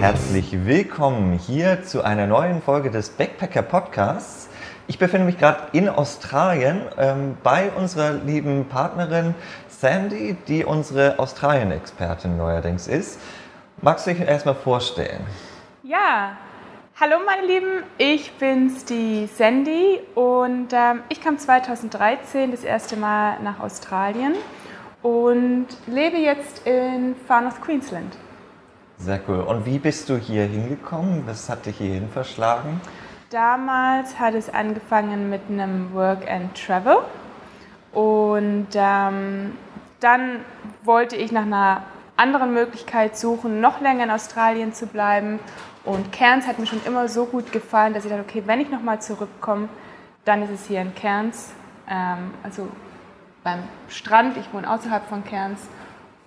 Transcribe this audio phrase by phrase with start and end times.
[0.00, 4.48] herzlich willkommen hier zu einer neuen Folge des Backpacker Podcasts.
[4.86, 9.34] Ich befinde mich gerade in Australien ähm, bei unserer lieben Partnerin
[9.66, 13.18] Sandy, die unsere Australien-Expertin neuerdings ist.
[13.82, 15.26] Magst du dich erstmal vorstellen?
[15.82, 16.36] Ja,
[17.00, 23.40] hallo meine Lieben, ich bin's, die Sandy und ähm, ich kam 2013 das erste Mal
[23.42, 24.34] nach Australien
[25.02, 28.14] und lebe jetzt in Far North Queensland.
[28.98, 29.40] Sehr cool.
[29.40, 31.22] Und wie bist du hier hingekommen?
[31.26, 32.80] Was hat dich hierhin verschlagen?
[33.30, 36.98] Damals hat es angefangen mit einem Work and Travel
[37.92, 39.52] und ähm,
[40.00, 40.40] dann
[40.82, 41.82] wollte ich nach einer
[42.16, 45.38] anderen Möglichkeit suchen, noch länger in Australien zu bleiben.
[45.84, 48.70] Und Cairns hat mir schon immer so gut gefallen, dass ich dachte, okay, wenn ich
[48.70, 49.68] nochmal zurückkomme,
[50.24, 51.52] dann ist es hier in Cairns,
[51.88, 52.68] ähm, also
[53.44, 54.36] beim Strand.
[54.36, 55.60] Ich wohne außerhalb von Cairns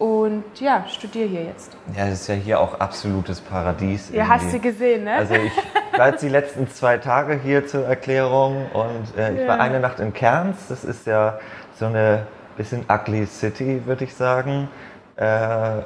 [0.01, 1.77] und ja, studiere hier jetzt.
[1.95, 4.09] Ja, das ist ja hier auch absolutes Paradies.
[4.11, 5.13] Ja, hast du gesehen, ne?
[5.13, 5.51] Also ich
[5.95, 9.47] war jetzt die letzten zwei Tage hier zur Erklärung und äh, ich ja.
[9.47, 10.57] war eine Nacht in Cairns.
[10.69, 11.37] Das ist ja
[11.77, 12.25] so eine
[12.57, 14.69] bisschen ugly City, würde ich sagen.
[15.17, 15.81] Äh,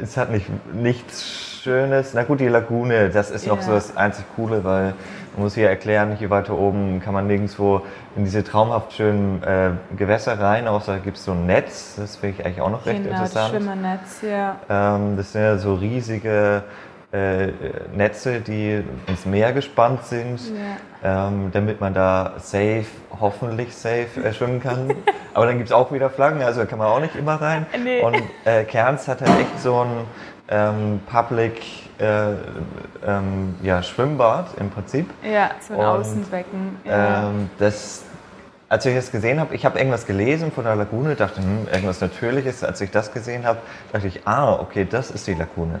[0.00, 2.14] es hat nicht, nichts Schönes.
[2.14, 3.62] Na gut, die Lagune, das ist noch ja.
[3.62, 4.94] so das einzig Coole, weil
[5.34, 7.82] man muss hier erklären, hier weiter oben kann man nirgendwo
[8.16, 11.96] in diese traumhaft schönen äh, Gewässer rein, außer gibt es so ein Netz.
[11.96, 13.54] Das finde ich eigentlich auch noch recht genau, interessant.
[13.54, 14.56] Das Schwimmernetz, ja.
[14.70, 16.62] Ähm, das sind ja so riesige
[17.12, 17.48] äh,
[17.94, 20.40] Netze, die ins Meer gespannt sind,
[21.02, 21.28] ja.
[21.28, 22.86] ähm, damit man da safe,
[23.20, 24.94] hoffentlich safe äh, schwimmen kann.
[25.34, 27.66] Aber dann gibt es auch wieder Flaggen, also da kann man auch nicht immer rein.
[27.84, 28.00] Nee.
[28.00, 30.06] Und äh, Cairns hat halt echt so ein
[30.48, 31.60] ähm, Public
[31.98, 32.32] äh,
[33.06, 35.10] ähm, ja, Schwimmbad im Prinzip.
[35.22, 36.76] Ja, so ein Und, Außenbecken.
[36.84, 37.28] Ja.
[37.28, 38.02] Ähm, das,
[38.68, 42.00] als ich das gesehen habe, ich habe irgendwas gelesen von der Lagune, dachte, hm, irgendwas
[42.00, 42.62] Natürliches.
[42.62, 43.58] Als ich das gesehen habe,
[43.92, 45.80] dachte ich, ah, okay, das ist die Lagune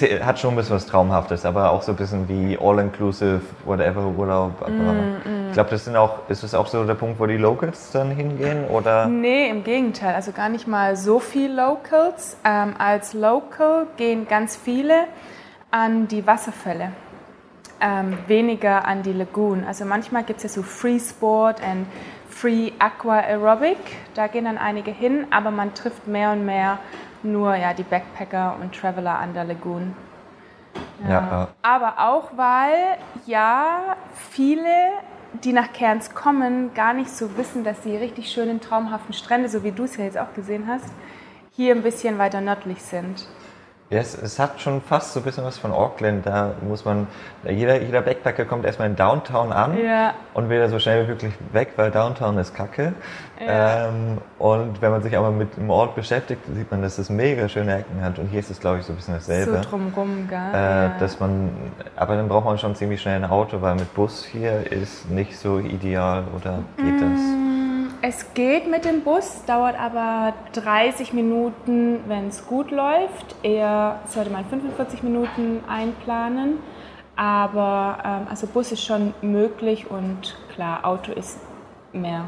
[0.00, 4.66] hat schon ein bisschen was Traumhaftes, aber auch so ein bisschen wie All-Inclusive, whatever Urlaub.
[4.68, 5.48] Mm, mm.
[5.48, 8.10] Ich glaube, das sind auch, ist das auch so der Punkt, wo die Locals dann
[8.10, 8.66] hingehen?
[8.68, 9.06] Oder?
[9.06, 10.14] Nee, im Gegenteil.
[10.14, 12.36] Also gar nicht mal so viel Locals.
[12.44, 15.04] Ähm, als Local gehen ganz viele
[15.70, 16.92] an die Wasserfälle.
[17.80, 19.64] Ähm, weniger an die Lagoon.
[19.64, 21.86] Also manchmal gibt es ja so Free Sport und
[22.30, 23.76] Free Aqua Aerobic.
[24.14, 26.78] Da gehen dann einige hin, aber man trifft mehr und mehr
[27.24, 29.94] nur ja, die Backpacker und Traveler an der Lagoon.
[31.04, 31.10] Ja.
[31.10, 31.48] ja.
[31.62, 33.96] Aber auch weil ja
[34.30, 34.68] viele,
[35.44, 39.64] die nach Cairns kommen, gar nicht so wissen, dass die richtig schönen, traumhaften Strände, so
[39.64, 40.92] wie du es ja jetzt auch gesehen hast,
[41.52, 43.26] hier ein bisschen weiter nördlich sind.
[43.92, 46.24] Ja, es, es, hat schon fast so ein bisschen was von Auckland.
[46.24, 47.06] Da muss man,
[47.44, 50.14] jeder, jeder Backpacker kommt erstmal in Downtown an ja.
[50.32, 52.94] und will da so schnell wie möglich weg, weil Downtown ist kacke.
[53.38, 53.88] Ja.
[53.88, 57.50] Ähm, und wenn man sich aber mit dem Ort beschäftigt, sieht man, dass es mega
[57.50, 58.18] schöne Ecken hat.
[58.18, 59.58] Und hier ist es, glaube ich, so ein bisschen dasselbe.
[59.62, 60.38] So drumrum, gell?
[60.38, 60.92] Äh, ja.
[60.98, 61.50] dass man,
[61.94, 65.36] aber dann braucht man schon ziemlich schnell ein Auto, weil mit Bus hier ist nicht
[65.36, 67.00] so ideal oder geht mm.
[67.00, 67.51] das?
[68.04, 73.36] Es geht mit dem Bus, dauert aber 30 Minuten, wenn es gut läuft.
[73.44, 76.58] Eher sollte man 45 Minuten einplanen.
[77.14, 81.38] Aber ähm, also Bus ist schon möglich und klar, Auto ist
[81.92, 82.24] mehr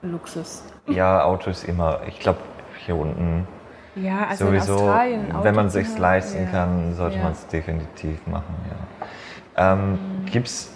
[0.00, 0.62] Luxus.
[0.86, 2.38] Ja, Auto ist immer, ich glaube,
[2.86, 3.48] hier unten
[3.96, 4.78] ja, also sowieso,
[5.42, 6.50] wenn man es sich leisten ja.
[6.50, 7.24] kann, sollte ja.
[7.24, 8.54] man es definitiv machen.
[9.58, 9.72] Ja.
[9.72, 10.26] Ähm, mhm.
[10.26, 10.70] Gibt es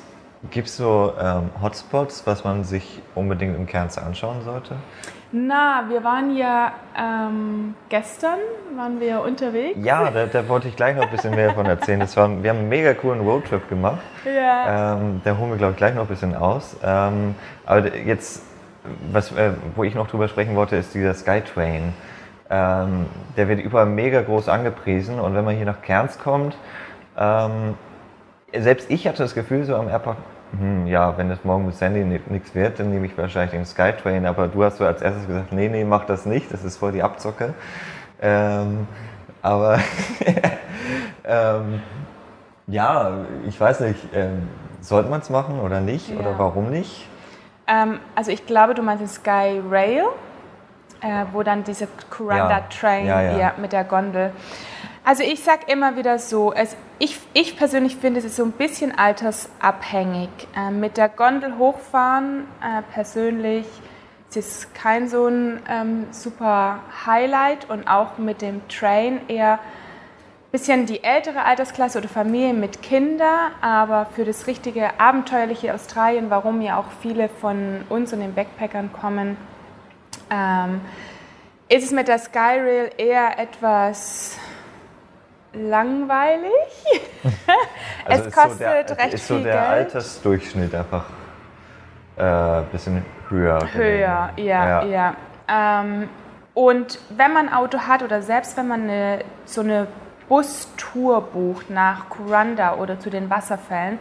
[0.50, 4.76] Gibt es so ähm, Hotspots, was man sich unbedingt im Kern anschauen sollte?
[5.32, 8.38] Na, wir waren ja ähm, gestern
[8.76, 9.78] waren wir unterwegs.
[9.82, 11.98] Ja, da, da, wollte ich gleich noch ein bisschen mehr davon erzählen.
[11.98, 14.00] Das war, wir haben einen mega coolen Roadtrip gemacht.
[14.24, 14.94] Ja.
[14.94, 16.76] Ähm, da holen wir, glaube ich, gleich noch ein bisschen aus.
[16.84, 18.42] Ähm, aber jetzt,
[19.10, 21.92] was, äh, wo ich noch drüber sprechen wollte, ist dieser Skytrain.
[22.48, 26.56] Ähm, der wird überall mega groß angepriesen und wenn man hier nach Kerns kommt,
[27.18, 27.74] ähm,
[28.54, 30.16] selbst ich hatte das Gefühl so am Airport,
[30.58, 34.26] hm, ja, wenn es morgen mit Sandy nichts wird, dann nehme ich wahrscheinlich den Skytrain.
[34.26, 36.92] Aber du hast so als erstes gesagt, nee, nee, mach das nicht, das ist voll
[36.92, 37.54] die Abzocke.
[38.20, 38.86] Ähm,
[39.42, 39.78] aber
[41.24, 41.82] ähm,
[42.66, 44.48] ja, ich weiß nicht, ähm,
[44.80, 46.08] sollte man es machen oder nicht?
[46.08, 46.18] Ja.
[46.20, 47.08] Oder warum nicht?
[47.66, 50.04] Ähm, also ich glaube, du meinst den Sky Rail,
[51.00, 52.64] äh, wo dann diese Kuranda ja.
[52.70, 53.52] Train ja.
[53.56, 54.32] mit der Gondel.
[55.04, 58.52] Also ich sage immer wieder so, es, ich, ich persönlich finde, es ist so ein
[58.52, 60.30] bisschen altersabhängig.
[60.56, 63.66] Äh, mit der Gondel hochfahren äh, persönlich
[64.30, 69.58] es ist kein so ein ähm, super Highlight und auch mit dem Train eher ein
[70.52, 76.60] bisschen die ältere Altersklasse oder Familie mit Kindern, aber für das richtige abenteuerliche Australien, warum
[76.60, 79.36] ja auch viele von uns und den Backpackern kommen,
[80.30, 80.80] ähm,
[81.68, 84.38] ist es mit der Skyrail eher etwas
[85.56, 86.52] langweilig.
[88.08, 89.66] Also es ist so kostet der, recht ist so viel der Geld.
[89.66, 91.06] Altersdurchschnitt einfach
[92.16, 93.58] ein äh, bisschen höher.
[93.72, 94.48] Höher, gelegen.
[94.48, 95.16] ja, ja.
[95.48, 96.08] Ähm,
[96.54, 99.88] und wenn man ein Auto hat oder selbst wenn man eine, so eine
[100.28, 103.98] Bustour bucht nach Kuranda oder zu den Wasserfällen,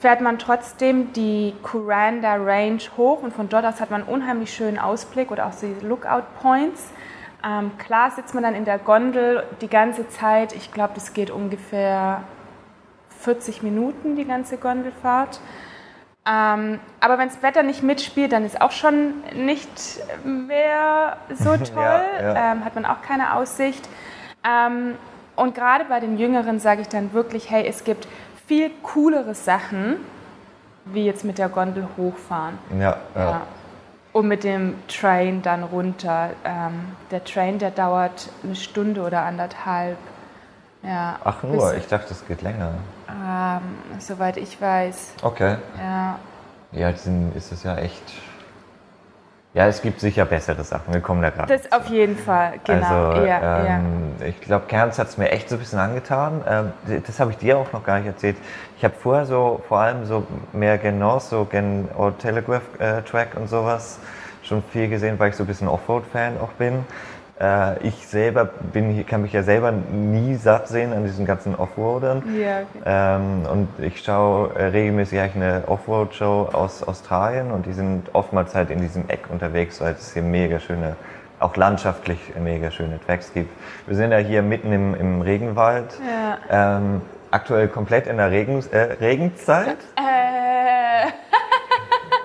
[0.00, 4.52] fährt man trotzdem die Kuranda Range hoch und von dort aus hat man einen unheimlich
[4.52, 6.90] schönen Ausblick oder auch die Lookout Points.
[7.44, 10.52] Ähm, klar sitzt man dann in der Gondel die ganze Zeit.
[10.54, 12.22] Ich glaube, das geht ungefähr
[13.20, 15.40] 40 Minuten, die ganze Gondelfahrt.
[16.26, 19.70] Ähm, aber wenn das Wetter nicht mitspielt, dann ist auch schon nicht
[20.24, 21.82] mehr so toll.
[21.82, 22.52] Ja, ja.
[22.52, 23.88] Ähm, hat man auch keine Aussicht.
[24.44, 24.96] Ähm,
[25.36, 28.08] und gerade bei den Jüngeren sage ich dann wirklich, hey, es gibt
[28.46, 29.96] viel coolere Sachen,
[30.84, 32.58] wie jetzt mit der Gondel hochfahren.
[32.72, 33.30] Ja, ja.
[33.30, 33.40] Ja.
[34.12, 36.30] Und mit dem Train dann runter.
[36.44, 39.98] Ähm, der Train, der dauert eine Stunde oder anderthalb.
[40.82, 42.72] Ja, Ach nur, ich dachte, es geht länger.
[43.08, 45.14] ähm, soweit ich weiß.
[45.22, 45.56] Okay.
[45.78, 46.18] Ja.
[46.72, 48.02] Ja, dann ist es ja echt.
[49.54, 50.92] Ja, es gibt sicher bessere Sachen.
[50.92, 51.56] Wir kommen da gerade.
[51.56, 53.10] Das auf jeden Fall, genau.
[53.10, 53.66] Also, ja, ja.
[53.78, 56.42] ähm, ich glaube, Kerns hat es mir echt so ein bisschen angetan.
[56.46, 58.36] Ähm, das habe ich dir auch noch gar nicht erzählt.
[58.76, 63.00] Ich habe vorher so, vor allem so mehr gen North, so gen Old Telegraph äh,
[63.02, 63.98] Track und sowas
[64.42, 66.84] schon viel gesehen, weil ich so ein bisschen Offroad-Fan auch bin.
[67.40, 71.54] Äh, ich selber bin, hier- kann mich ja selber nie satt sehen an diesen ganzen
[71.54, 72.22] Offroadern.
[72.36, 72.82] Ja, okay.
[72.84, 78.54] Ähm, und ich schaue äh, regelmäßig eigentlich eine Offroad-Show aus Australien und die sind oftmals
[78.56, 80.96] halt in diesem Eck unterwegs, weil es hier mega schöne,
[81.38, 83.50] auch landschaftlich mega schöne Tracks gibt.
[83.86, 85.96] Wir sind ja hier mitten im, im Regenwald,
[86.50, 86.76] Ja.
[86.78, 89.76] ähm, aktuell komplett in der Regen, äh, Regenzeit.
[89.96, 91.08] Äh,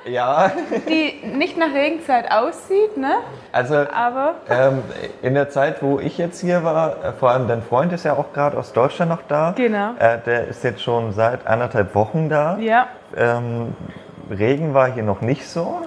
[0.05, 0.51] Ja,
[0.89, 3.15] die nicht nach Regenzeit aussieht, ne?
[3.51, 4.83] also Aber ähm,
[5.21, 8.13] in der Zeit, wo ich jetzt hier war, äh, vor allem dein Freund ist ja
[8.13, 9.53] auch gerade aus Deutschland noch da.
[9.55, 9.93] Genau.
[9.99, 12.57] Äh, der ist jetzt schon seit anderthalb Wochen da.
[12.57, 12.87] ja.
[13.15, 13.75] Ähm,
[14.29, 15.81] Regen war hier noch nicht so,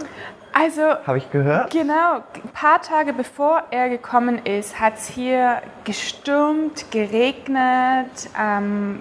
[0.52, 1.70] Also habe ich gehört.
[1.70, 9.00] Genau, ein paar Tage bevor er gekommen ist, hat es hier gestürmt, geregnet, ähm,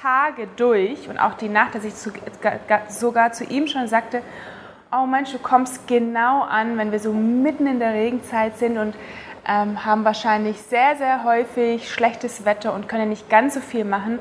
[0.00, 3.88] Tage durch und auch die Nacht, dass ich zu, ga- ga- sogar zu ihm schon
[3.88, 4.22] sagte,
[4.92, 8.94] oh Mensch, du kommst genau an, wenn wir so mitten in der Regenzeit sind und
[9.46, 14.18] ähm, haben wahrscheinlich sehr, sehr häufig schlechtes Wetter und können nicht ganz so viel machen.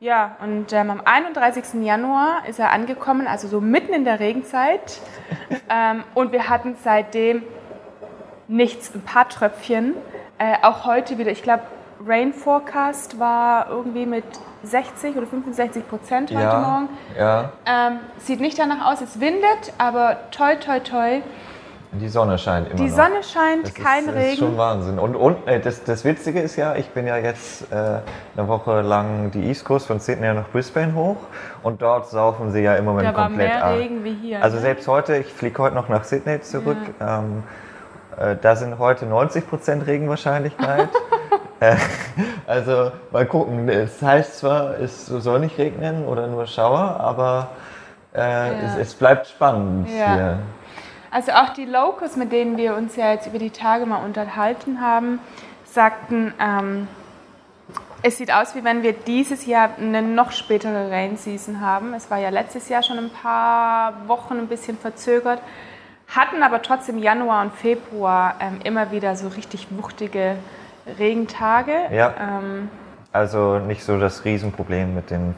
[0.00, 1.82] Ja, und ähm, am 31.
[1.82, 5.00] Januar ist er angekommen, also so mitten in der Regenzeit.
[5.68, 7.42] ähm, und wir hatten seitdem
[8.46, 9.94] nichts, ein paar Tröpfchen.
[10.38, 11.64] Äh, auch heute wieder, ich glaube,
[12.06, 14.24] Rain Forecast war irgendwie mit
[14.62, 16.88] 60 oder 65 Prozent heute ja, Morgen.
[17.18, 21.20] ja, Ähm, sieht nicht danach aus, es windet, aber toi, toi, toi.
[21.92, 22.96] die Sonne scheint immer Die noch.
[22.96, 24.32] Sonne scheint, das kein ist, Regen.
[24.32, 24.98] ist schon Wahnsinn.
[24.98, 28.00] Und, und äh, das, das Witzige ist ja, ich bin ja jetzt äh,
[28.36, 31.16] eine Woche lang die East Coast von Sydney nach Brisbane hoch
[31.62, 33.74] und dort saufen sie ja im Moment da war komplett mehr ab.
[33.74, 34.42] Regen wie hier.
[34.42, 34.62] Also ne?
[34.62, 36.76] selbst heute, ich fliege heute noch nach Sydney zurück.
[37.00, 37.42] Ähm,
[38.16, 40.88] äh, da sind heute 90% Regenwahrscheinlichkeit.
[41.60, 41.76] Äh,
[42.46, 43.68] also mal gucken.
[43.68, 47.50] Es heißt zwar, es soll nicht regnen oder nur Schauer, aber
[48.14, 50.14] äh, es, es bleibt spannend Ja.
[50.14, 50.38] hier.
[51.10, 54.80] Also auch die Locals, mit denen wir uns ja jetzt über die Tage mal unterhalten
[54.80, 55.20] haben,
[55.64, 56.86] sagten, ähm,
[58.02, 61.94] es sieht aus, wie wenn wir dieses Jahr eine noch spätere Rain Season haben.
[61.94, 65.40] Es war ja letztes Jahr schon ein paar Wochen ein bisschen verzögert,
[66.08, 70.36] hatten aber trotzdem Januar und Februar ähm, immer wieder so richtig wuchtige
[70.98, 71.72] Regentage.
[71.90, 72.14] Ja.
[72.20, 72.70] Ähm,
[73.12, 75.34] Also nicht so das Riesenproblem mit den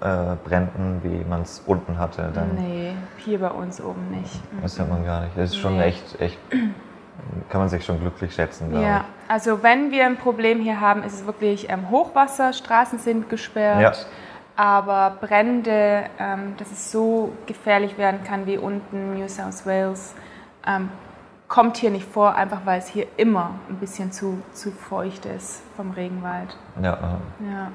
[0.00, 2.30] äh, Bränden, wie man es unten hatte.
[2.34, 4.40] Dann, nee, hier bei uns oben nicht.
[4.62, 5.36] Das hat man gar nicht.
[5.36, 5.84] Das ist schon Nee.
[5.84, 6.38] echt, echt,
[7.48, 11.14] kann man sich schon glücklich schätzen, Ja, also wenn wir ein Problem hier haben, ist
[11.14, 13.92] es wirklich ähm, Hochwasser, Straßen sind gesperrt, Ja.
[14.56, 20.14] aber Brände, ähm, dass es so gefährlich werden kann wie unten New South Wales,
[20.66, 20.88] ähm,
[21.52, 25.62] kommt hier nicht vor, einfach weil es hier immer ein bisschen zu, zu feucht ist
[25.76, 26.56] vom Regenwald.
[26.82, 26.98] Ja,
[27.40, 27.70] Ja.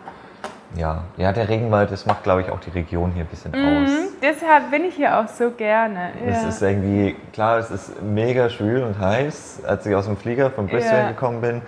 [0.76, 1.04] ja.
[1.16, 3.62] ja, der Regenwald, das macht, glaube ich, auch die Region hier ein bisschen aus.
[3.92, 6.10] Mhm, deshalb bin ich hier auch so gerne.
[6.26, 6.50] Es Ja.
[6.50, 9.62] ist irgendwie, klar, es ist mega schwül und heiß.
[9.68, 11.08] Als ich aus dem Flieger von Brisbane Ja.
[11.10, 11.62] gekommen bin,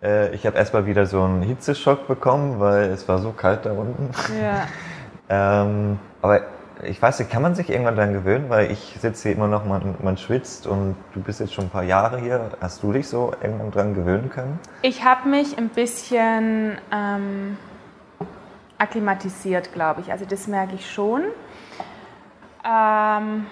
[0.00, 3.72] äh, ich habe erstmal wieder so einen Hitzeschock bekommen, weil es war so kalt da
[3.72, 4.10] unten.
[4.40, 4.62] ja.
[5.30, 6.40] Ähm, aber
[6.82, 8.48] ich weiß nicht, kann man sich irgendwann daran gewöhnen?
[8.48, 11.70] Weil ich sitze hier immer noch, man, man schwitzt und du bist jetzt schon ein
[11.70, 12.50] paar Jahre hier.
[12.60, 14.58] Hast du dich so irgendwann dran gewöhnen können?
[14.82, 17.56] Ich habe mich ein bisschen ähm,
[18.78, 20.12] akklimatisiert, glaube ich.
[20.12, 21.24] Also das merke ich schon.
[22.64, 23.46] Ähm,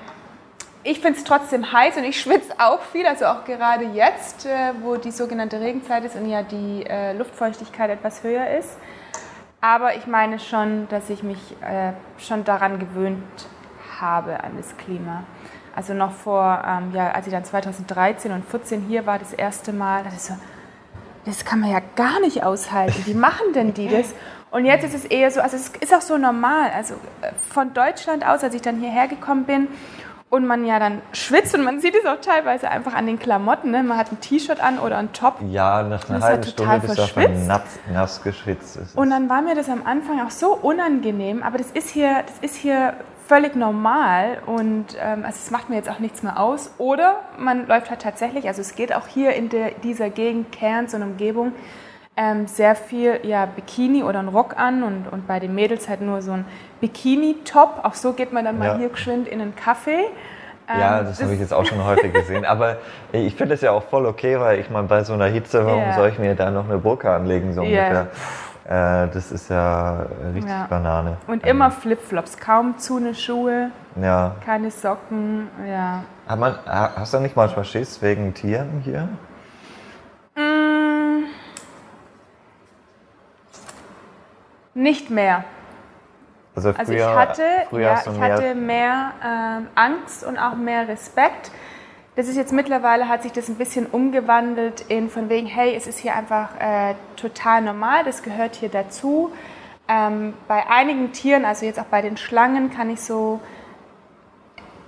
[0.82, 4.72] ich finde es trotzdem heiß und ich schwitze auch viel, also auch gerade jetzt, äh,
[4.82, 8.76] wo die sogenannte Regenzeit ist und ja die äh, Luftfeuchtigkeit etwas höher ist.
[9.66, 13.24] Aber ich meine schon, dass ich mich äh, schon daran gewöhnt
[14.00, 15.24] habe an das Klima.
[15.74, 19.72] Also noch vor, ähm, ja, als ich dann 2013 und 2014 hier war, das erste
[19.72, 20.34] Mal, das, so,
[21.24, 23.06] das kann man ja gar nicht aushalten.
[23.06, 24.14] Wie machen denn die das?
[24.52, 26.70] Und jetzt ist es eher so, also es ist auch so normal.
[26.72, 29.66] Also äh, von Deutschland aus, als ich dann hierher gekommen bin
[30.28, 33.70] und man ja dann schwitzt und man sieht es auch teilweise einfach an den Klamotten.
[33.70, 33.82] Ne?
[33.82, 35.36] Man hat ein T-Shirt an oder ein Top.
[35.48, 38.78] Ja, nach einer halben Stunde bist du auch nass, nass geschwitzt.
[38.96, 42.38] Und dann war mir das am Anfang auch so unangenehm, aber das ist hier, das
[42.40, 42.94] ist hier
[43.26, 46.70] völlig normal und ähm, also es macht mir jetzt auch nichts mehr aus.
[46.78, 50.94] Oder man läuft halt tatsächlich, also es geht auch hier in der, dieser Gegend, Cairns
[50.94, 51.52] und Umgebung,
[52.16, 56.00] ähm, sehr viel ja, Bikini oder ein Rock an und, und bei den Mädels halt
[56.00, 56.46] nur so ein
[56.80, 57.80] Bikini-Top.
[57.82, 58.76] Auch so geht man dann mal ja.
[58.78, 60.04] hier geschwind in einen Kaffee.
[60.68, 62.44] Ähm, ja, das, das habe ich jetzt auch schon häufig gesehen.
[62.44, 62.76] Aber
[63.12, 65.82] ich finde das ja auch voll okay, weil ich meine, bei so einer Hitze, warum
[65.82, 65.94] yeah.
[65.94, 68.08] soll ich mir da noch eine Burka anlegen, so yeah.
[68.68, 70.66] Äh, das ist ja richtig ja.
[70.68, 71.18] Banane.
[71.28, 71.50] Und ähm.
[71.50, 74.34] immer Flipflops, kaum zu eine Schuhe, ja.
[74.44, 76.02] keine Socken, ja.
[76.26, 79.08] Hat man, hast du nicht manchmal Schiss wegen Tieren hier?
[80.34, 81.26] Mm,
[84.74, 85.44] nicht mehr.
[86.56, 90.88] Also, früher, also ich hatte, ja, ich mehr hatte mehr ähm, Angst und auch mehr
[90.88, 91.50] Respekt.
[92.16, 95.86] Das ist jetzt mittlerweile, hat sich das ein bisschen umgewandelt in von wegen, hey, es
[95.86, 99.30] ist hier einfach äh, total normal, das gehört hier dazu.
[99.86, 103.38] Ähm, bei einigen Tieren, also jetzt auch bei den Schlangen, kann ich so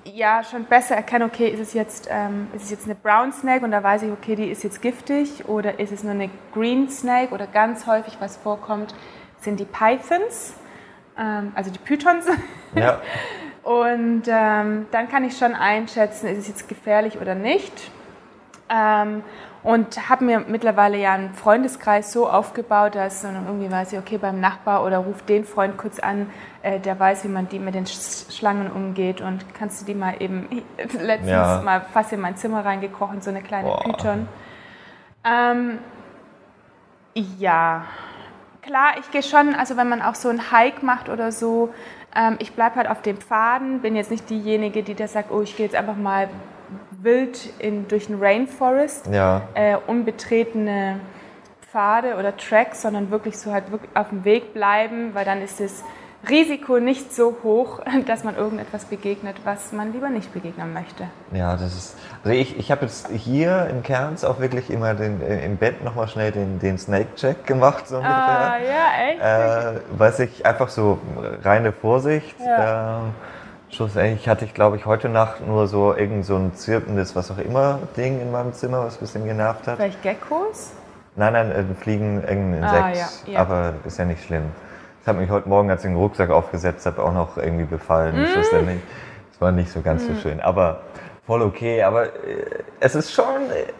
[0.04, 3.62] ja schon besser erkennen, okay, ist es jetzt, ähm, ist es jetzt eine Brown Snake
[3.62, 6.88] und da weiß ich, okay, die ist jetzt giftig oder ist es nur eine Green
[6.88, 8.94] Snake oder ganz häufig, was vorkommt,
[9.38, 10.54] sind die Pythons
[11.18, 12.26] ähm, also die Pythons.
[12.74, 13.00] Ja.
[13.62, 17.90] Und ähm, dann kann ich schon einschätzen, ist es jetzt gefährlich oder nicht.
[18.70, 19.22] Ähm,
[19.62, 24.16] und habe mir mittlerweile ja einen Freundeskreis so aufgebaut, dass dann irgendwie weiß ich, okay,
[24.16, 26.30] beim Nachbar oder ruft den Freund kurz an,
[26.62, 30.14] äh, der weiß, wie man die mit den Schlangen umgeht und kannst du die mal
[30.20, 30.48] eben,
[30.78, 31.60] letztens ja.
[31.62, 33.82] mal fast in mein Zimmer reingekrochen, so eine kleine Boah.
[33.82, 34.28] Python.
[35.24, 35.78] Ähm,
[37.14, 37.84] ja,
[38.68, 41.70] klar, ich gehe schon, also wenn man auch so einen Hike macht oder so,
[42.14, 45.40] ähm, ich bleibe halt auf dem Pfaden, bin jetzt nicht diejenige, die da sagt, oh,
[45.40, 46.28] ich gehe jetzt einfach mal
[46.90, 49.42] wild in, durch den Rainforest, ja.
[49.54, 51.00] äh, unbetretene
[51.62, 55.60] Pfade oder Tracks, sondern wirklich so halt wirklich auf dem Weg bleiben, weil dann ist
[55.60, 55.82] es
[56.28, 61.04] Risiko nicht so hoch, dass man irgendetwas begegnet, was man lieber nicht begegnen möchte.
[61.32, 61.96] Ja, das ist.
[62.24, 65.84] Also ich, ich habe jetzt hier in Kerns auch wirklich immer den, äh, im Bett
[65.84, 68.16] nochmal schnell den, den Snake-Check gemacht, so ungefähr.
[68.16, 69.76] Ah, ja, echt?
[69.76, 70.98] Äh, weiß ich, einfach so
[71.42, 72.34] reine Vorsicht.
[72.40, 72.98] Ja.
[72.98, 73.14] Ähm,
[73.70, 77.38] schlussendlich hatte ich, glaube ich, heute Nacht nur so irgend so ein zirpendes, was auch
[77.38, 79.76] immer, Ding in meinem Zimmer, was ein bisschen genervt hat.
[79.76, 80.72] Vielleicht Geckos?
[81.14, 82.84] Nein, nein, äh, Fliegen, irgendein ah, Insekt.
[82.84, 83.40] Ah, ja, ja.
[83.40, 84.44] Aber ist ja nicht schlimm.
[85.00, 88.20] Das hat mich heute Morgen, als ich den Rucksack aufgesetzt habe, auch noch irgendwie befallen.
[88.20, 88.26] Mm.
[89.30, 90.14] Das war nicht so ganz mm.
[90.14, 90.40] so schön.
[90.40, 90.80] Aber
[91.26, 91.82] voll okay.
[91.82, 92.08] Aber äh,
[92.80, 93.24] es ist schon,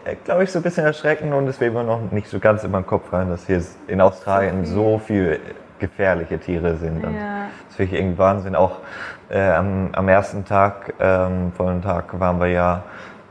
[0.05, 2.63] äh, glaube ich, so ein bisschen erschreckend und es will immer noch nicht so ganz
[2.63, 5.39] in meinen Kopf rein, dass hier in Australien so viel
[5.79, 7.03] gefährliche Tiere sind.
[7.03, 7.47] Ja.
[7.67, 8.55] Das finde ich irgendwie Wahnsinn.
[8.55, 8.77] Auch
[9.29, 12.83] äh, am, am, ersten Tag, ähm, vollen Tag, waren wir ja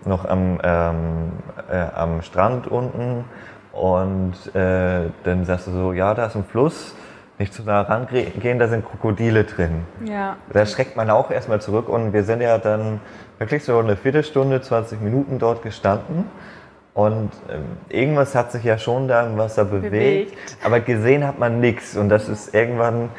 [0.05, 1.33] noch am, ähm,
[1.71, 3.25] äh, am Strand unten
[3.73, 6.95] und äh, dann sagst du so, ja, da ist ein Fluss
[7.39, 9.85] nicht zu nah rangehen, da sind Krokodile drin.
[10.05, 10.37] Ja.
[10.53, 13.01] Da schreckt man auch erstmal zurück und wir sind ja dann
[13.39, 16.25] wirklich so eine Viertelstunde, 20 Minuten dort gestanden.
[16.95, 20.57] Und ähm, irgendwas hat sich ja schon da im Wasser bewegt, bewegt.
[20.65, 21.97] aber gesehen hat man nichts.
[21.97, 23.11] Und das ist irgendwann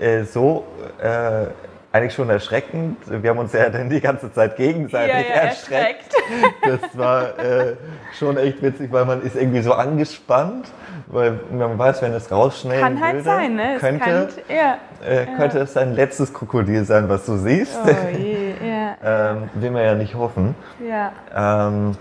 [0.00, 0.64] äh, so
[1.00, 1.46] äh,
[1.92, 2.98] eigentlich schon erschreckend.
[3.06, 6.14] Wir haben uns ja dann die ganze Zeit gegenseitig ja, ja, erschreckt.
[6.14, 6.82] erschreckt.
[6.82, 7.76] Das war äh,
[8.18, 10.66] schon echt witzig, weil man ist irgendwie so angespannt
[11.10, 13.74] weil man weiß, wenn es rausschnellen Kann halt würde, sein, ne?
[13.74, 17.78] Es könnte, kann, ja, äh, könnte es ein letztes Krokodil sein, was du siehst.
[17.84, 18.96] Oh je, ja.
[19.32, 20.54] ähm, will man ja nicht hoffen.
[20.86, 21.12] Ja.
[21.34, 21.96] Ähm,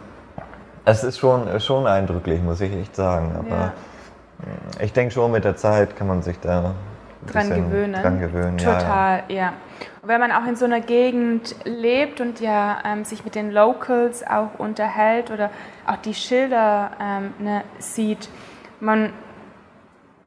[0.85, 3.35] es ist schon, schon eindrücklich, muss ich echt sagen.
[3.37, 3.73] Aber ja.
[4.79, 6.75] ich denke schon, mit der Zeit kann man sich da
[7.31, 8.01] dran gewöhnen.
[8.01, 8.57] Dran gewöhnen.
[8.57, 9.35] Total, ja.
[9.35, 9.53] ja.
[10.03, 14.25] Wenn man auch in so einer Gegend lebt und ja ähm, sich mit den Locals
[14.25, 15.49] auch unterhält oder
[15.85, 18.29] auch die Schilder ähm, ne, sieht,
[18.79, 19.13] man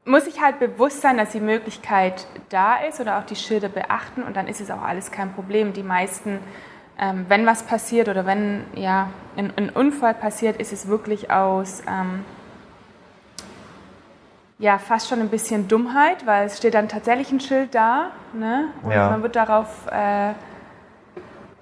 [0.05, 4.23] muss sich halt bewusst sein, dass die Möglichkeit da ist oder auch die Schilder beachten
[4.23, 5.73] und dann ist es auch alles kein Problem.
[5.73, 6.39] Die meisten,
[6.99, 11.83] ähm, wenn was passiert oder wenn ja, ein, ein, Unfall passiert, ist es wirklich aus
[11.87, 12.25] ähm,
[14.61, 18.67] ja, fast schon ein bisschen Dummheit, weil es steht dann tatsächlich ein Schild da ne?
[18.83, 19.09] und ja.
[19.09, 20.33] man wird darauf äh,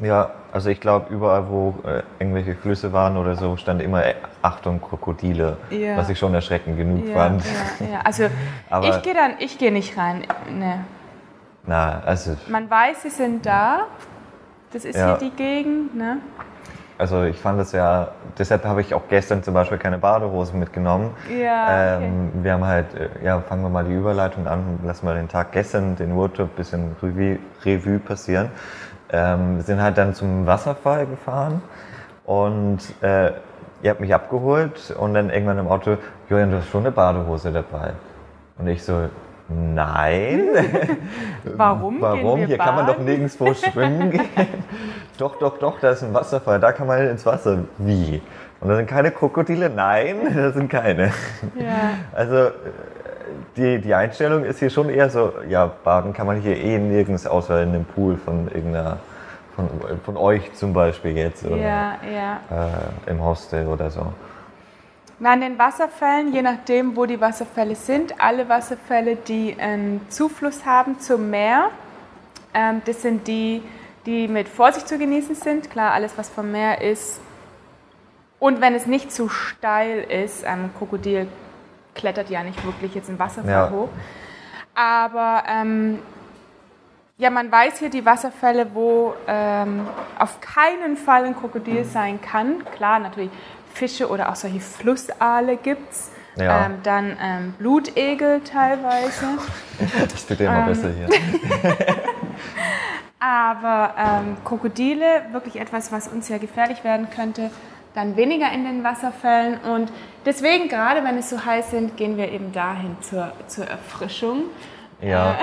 [0.06, 4.16] Ja, also ich glaube, überall, wo äh, irgendwelche Flüsse waren oder so, stand immer äh,
[4.42, 5.96] Achtung, Krokodile, ja.
[5.96, 7.44] was ich schon erschreckend genug ja, fand.
[7.80, 8.02] Ja.
[8.04, 8.26] Also
[8.70, 10.26] Aber ich gehe dann, ich gehe nicht rein.
[10.52, 10.80] Nee.
[11.66, 12.36] Na, also.
[12.50, 13.86] Man weiß, sie sind da.
[14.74, 16.18] Das ist hier die Gegend, ne?
[17.00, 21.12] Also ich fand es ja, deshalb habe ich auch gestern zum Beispiel keine Badehose mitgenommen.
[21.30, 21.96] Ja.
[21.96, 22.06] Okay.
[22.06, 25.30] Ähm, wir haben halt, äh, ja, fangen wir mal die Überleitung an, lassen wir den
[25.30, 28.52] Tag gestern, den Workshop, ein bisschen Revue, Revue passieren.
[29.14, 31.62] Ähm, wir sind halt dann zum Wasserfall gefahren
[32.26, 33.32] und äh,
[33.82, 35.96] ihr habt mich abgeholt und dann irgendwann im Auto,
[36.30, 37.94] Julian, du hast schon eine Badehose dabei.
[38.58, 39.08] Und ich so,
[39.50, 40.48] nein.
[41.44, 42.02] Warum?
[42.02, 42.46] Warum?
[42.46, 42.66] Hier baden?
[42.66, 44.28] kann man doch nirgendwo schwimmen gehen.
[45.18, 47.60] doch, doch, doch, da ist ein Wasserfall, da kann man ins Wasser.
[47.78, 48.22] Wie?
[48.62, 49.70] Und da sind keine Krokodile?
[49.70, 51.12] Nein, da sind keine.
[51.56, 51.92] Ja.
[52.14, 52.52] Also
[53.56, 57.26] die, die Einstellung ist hier schon eher so, ja, baden kann man hier eh nirgends
[57.28, 58.98] außer in einem Pool von irgendeiner,
[59.56, 59.70] von,
[60.04, 61.46] von euch zum Beispiel jetzt.
[61.46, 62.40] Oder, ja, ja.
[63.08, 64.14] Äh, Im Hostel oder so.
[65.22, 71.00] An den Wasserfällen, je nachdem, wo die Wasserfälle sind, alle Wasserfälle, die einen Zufluss haben
[71.00, 71.72] zum Meer,
[72.54, 73.62] ähm, das sind die,
[74.06, 75.70] die mit Vorsicht zu genießen sind.
[75.70, 77.20] Klar, alles, was vom Meer ist.
[78.40, 81.28] Und wenn es nicht zu steil ist, ein Krokodil
[81.94, 83.70] klettert ja nicht wirklich jetzt im Wasserfall ja.
[83.70, 83.90] hoch.
[84.74, 86.00] Aber ähm,
[87.18, 89.86] ja, man weiß hier die Wasserfälle, wo ähm,
[90.18, 92.64] auf keinen Fall ein Krokodil sein kann.
[92.76, 93.30] Klar, natürlich
[93.74, 96.12] Fische oder auch solche Flussaale gibt es.
[96.36, 96.66] Ja.
[96.66, 99.26] Ähm, dann ähm, Blutegel teilweise.
[100.12, 101.08] Das wird ja immer ähm, besser hier.
[103.20, 107.50] Aber ähm, Krokodile, wirklich etwas, was uns ja gefährlich werden könnte,
[107.94, 109.60] dann weniger in den Wasserfällen.
[109.60, 109.92] Und
[110.26, 114.44] deswegen, gerade wenn es so heiß sind, gehen wir eben dahin zur, zur Erfrischung.
[115.02, 115.38] Ja.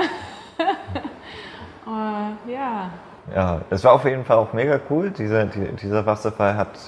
[1.87, 1.91] uh,
[2.51, 2.91] ja.
[3.35, 5.11] Ja, es war auf jeden Fall auch mega cool.
[5.11, 6.79] Dieser, die, dieser Wasserfall hat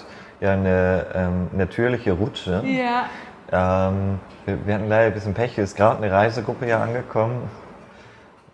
[0.41, 2.63] ja eine ähm, natürliche Rutsche.
[2.65, 3.07] Ja.
[3.51, 7.49] Ähm, wir, wir, hatten leider ein bisschen Pech, es ist gerade eine Reisegruppe hier angekommen.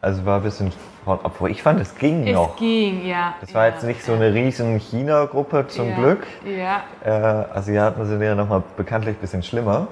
[0.01, 0.73] Also war ein bisschen
[1.07, 2.55] obwohl ich fand, es ging es noch.
[2.55, 3.35] Es ging, ja.
[3.43, 6.27] Es war ja, jetzt nicht so eine riesen China-Gruppe zum ja, Glück.
[6.45, 6.83] Ja.
[7.05, 9.89] Äh, Asiaten sind ja nochmal bekanntlich ein bisschen schlimmer.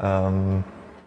[0.00, 0.62] Ähm,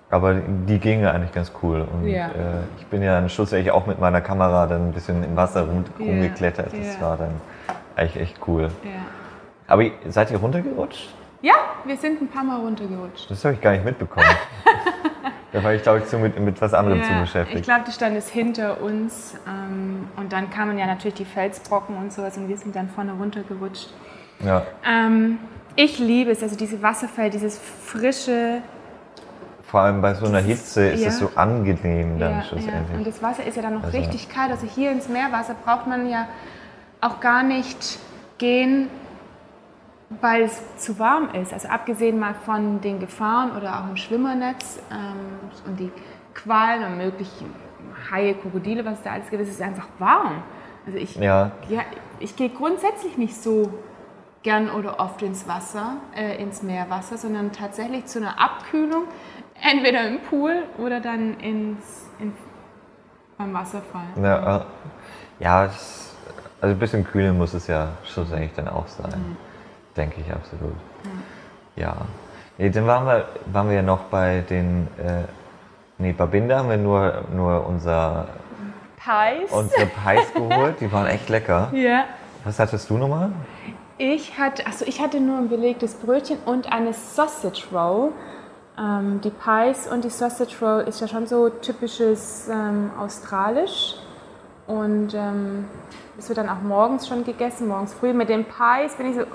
[0.10, 1.88] aber die gingen eigentlich ganz cool.
[1.94, 2.28] Und ja.
[2.28, 2.32] äh,
[2.78, 6.74] ich bin ja schlussendlich auch mit meiner Kamera dann ein bisschen im Wasser rum, rumgeklettert.
[6.74, 7.32] Das war dann
[7.96, 8.70] eigentlich echt cool.
[9.72, 11.14] Aber seid ihr runtergerutscht?
[11.42, 11.54] Ja,
[11.86, 13.32] wir sind ein paar Mal runtergerutscht.
[13.32, 14.28] Das habe ich gar nicht mitbekommen.
[15.54, 17.60] Da war ich, glaube ich, so mit, mit was anderem ja, zu beschäftigt.
[17.60, 19.36] Ich glaube, die stand ist hinter uns.
[19.46, 23.12] Ähm, und dann kamen ja natürlich die Felsbrocken und sowas und wir sind dann vorne
[23.12, 23.90] runtergerutscht.
[24.46, 24.64] Ja.
[24.88, 25.40] Ähm,
[25.76, 28.62] ich liebe es, also diese Wasserfälle, dieses frische.
[29.64, 31.10] Vor allem bei so einer Hitze ist ja.
[31.10, 32.90] es so angenehm dann ja, schlussendlich.
[32.90, 32.98] Ja.
[32.98, 33.98] Und das Wasser ist ja dann noch also.
[33.98, 34.52] richtig kalt.
[34.52, 36.30] Also hier ins Meerwasser braucht man ja
[37.02, 38.00] auch gar nicht
[38.38, 38.88] gehen,
[40.19, 41.54] weil es zu warm ist.
[41.54, 45.91] Also abgesehen mal von den Gefahren oder auch im Schwimmernetz ähm, und die
[46.34, 47.54] Qualen und möglichen
[48.12, 50.43] Haie, Krokodile, was da alles gibt, es ist einfach warm.
[50.86, 51.52] Also ich, ja.
[51.69, 51.82] Ja,
[52.19, 53.71] ich gehe grundsätzlich nicht so
[54.43, 59.04] gern oder oft ins Wasser, äh, ins Meerwasser, sondern tatsächlich zu einer Abkühlung,
[59.62, 62.34] entweder im Pool oder dann ins, in,
[63.38, 64.08] beim Wasserfall.
[64.21, 64.63] Ja, äh,
[65.39, 66.12] ja also
[66.62, 69.12] ein bisschen kühlen muss es ja schlussendlich dann auch sein.
[69.12, 69.51] Mhm.
[69.96, 70.76] Denke ich absolut.
[71.76, 71.84] Ja.
[71.84, 71.98] ja.
[72.58, 75.24] Nee, dann waren wir, waren wir ja noch bei den, äh,
[75.98, 78.28] nee, bei Binder haben wir nur, nur unser
[78.98, 79.52] Pies.
[79.52, 80.80] unsere Pies geholt.
[80.80, 81.70] Die waren echt lecker.
[81.74, 82.06] Ja.
[82.44, 83.32] Was hattest du nochmal?
[83.98, 88.12] Ich hatte, also ich hatte nur ein belegtes Brötchen und eine Sausage Roll.
[88.78, 93.96] Ähm, die Pies und die Sausage Roll ist ja schon so typisches ähm, australisch.
[94.72, 95.66] Und ähm,
[96.16, 98.14] das wird dann auch morgens schon gegessen, morgens früh.
[98.14, 99.26] Mit den Pies bin ich so, uh,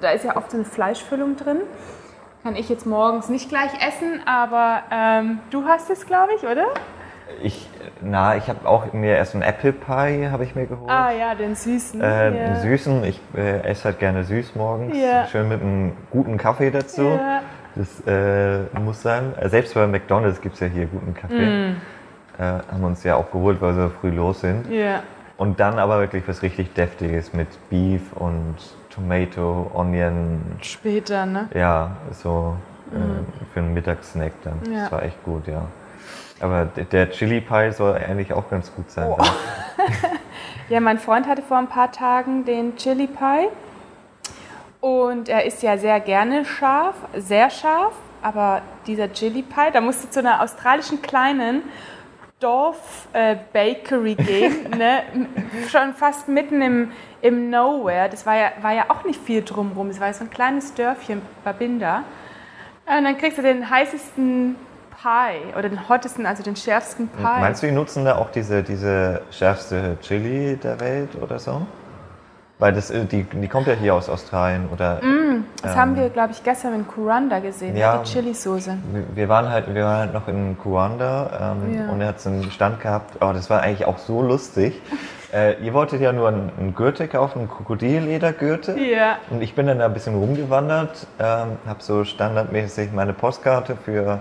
[0.00, 1.58] da ist ja oft so eine Fleischfüllung drin.
[2.42, 6.66] Kann ich jetzt morgens nicht gleich essen, aber ähm, du hast es, glaube ich, oder?
[7.42, 7.68] Ich,
[8.00, 10.90] na, ich habe auch mir erst einen Apple Pie habe ich mir geholt.
[10.90, 12.00] Ah ja, den süßen.
[12.00, 12.30] Äh, ja.
[12.30, 13.04] Den süßen.
[13.04, 14.96] Ich äh, esse halt gerne süß morgens.
[14.96, 15.26] Ja.
[15.26, 17.02] Schön mit einem guten Kaffee dazu.
[17.02, 17.42] Ja.
[17.76, 19.32] Das äh, muss sein.
[19.38, 21.68] Äh, selbst bei McDonald's gibt es ja hier guten Kaffee.
[21.70, 21.76] Mm.
[22.40, 24.70] Äh, haben uns ja auch geholt, weil wir so früh los sind.
[24.70, 25.02] Ja.
[25.36, 28.56] Und dann aber wirklich was richtig Deftiges mit Beef und
[28.88, 30.40] Tomato, Onion.
[30.62, 31.50] Später, ne?
[31.52, 32.56] Ja, so
[32.94, 33.26] äh, mhm.
[33.52, 34.72] für einen Mittagssnack dann.
[34.72, 34.84] Ja.
[34.84, 35.66] Das war echt gut, ja.
[36.40, 39.08] Aber der Chili Pie soll eigentlich auch ganz gut sein.
[39.10, 39.18] Oh.
[40.70, 43.48] ja, mein Freund hatte vor ein paar Tagen den Chili Pie.
[44.80, 47.92] Und er isst ja sehr gerne scharf, sehr scharf.
[48.22, 51.64] Aber dieser Chili Pie, da musste zu einer australischen Kleinen
[52.40, 55.02] Dorf-Bakery äh, gehen, ne?
[55.68, 58.08] schon fast mitten im, im Nowhere.
[58.08, 59.90] Das war ja, war ja auch nicht viel drumherum.
[59.90, 62.04] Es war ja so ein kleines Dörfchen, Babinda.
[62.86, 64.56] Und dann kriegst du den heißesten
[65.00, 67.22] Pie oder den hottesten, also den schärfsten Pie.
[67.22, 71.66] Meinst du, die nutzen da auch diese, diese schärfste Chili der Welt oder so?
[72.60, 75.00] Weil das, äh, die, die kommt ja hier aus Australien oder.
[75.02, 78.76] Mm, das ähm, haben wir, glaube ich, gestern in Kuranda gesehen, ja, die Chili-Soße.
[79.14, 81.90] Wir waren halt, wir waren halt noch in Kuranda ähm, ja.
[81.90, 83.16] und er hat so einen Stand gehabt.
[83.20, 84.80] Oh, das war eigentlich auch so lustig.
[85.32, 88.78] äh, ihr wolltet ja nur einen, einen Gürtel kaufen, einen Krokodilledergürtel.
[88.78, 89.16] Ja.
[89.30, 94.20] Und ich bin dann da ein bisschen rumgewandert, ähm, habe so standardmäßig meine Postkarte für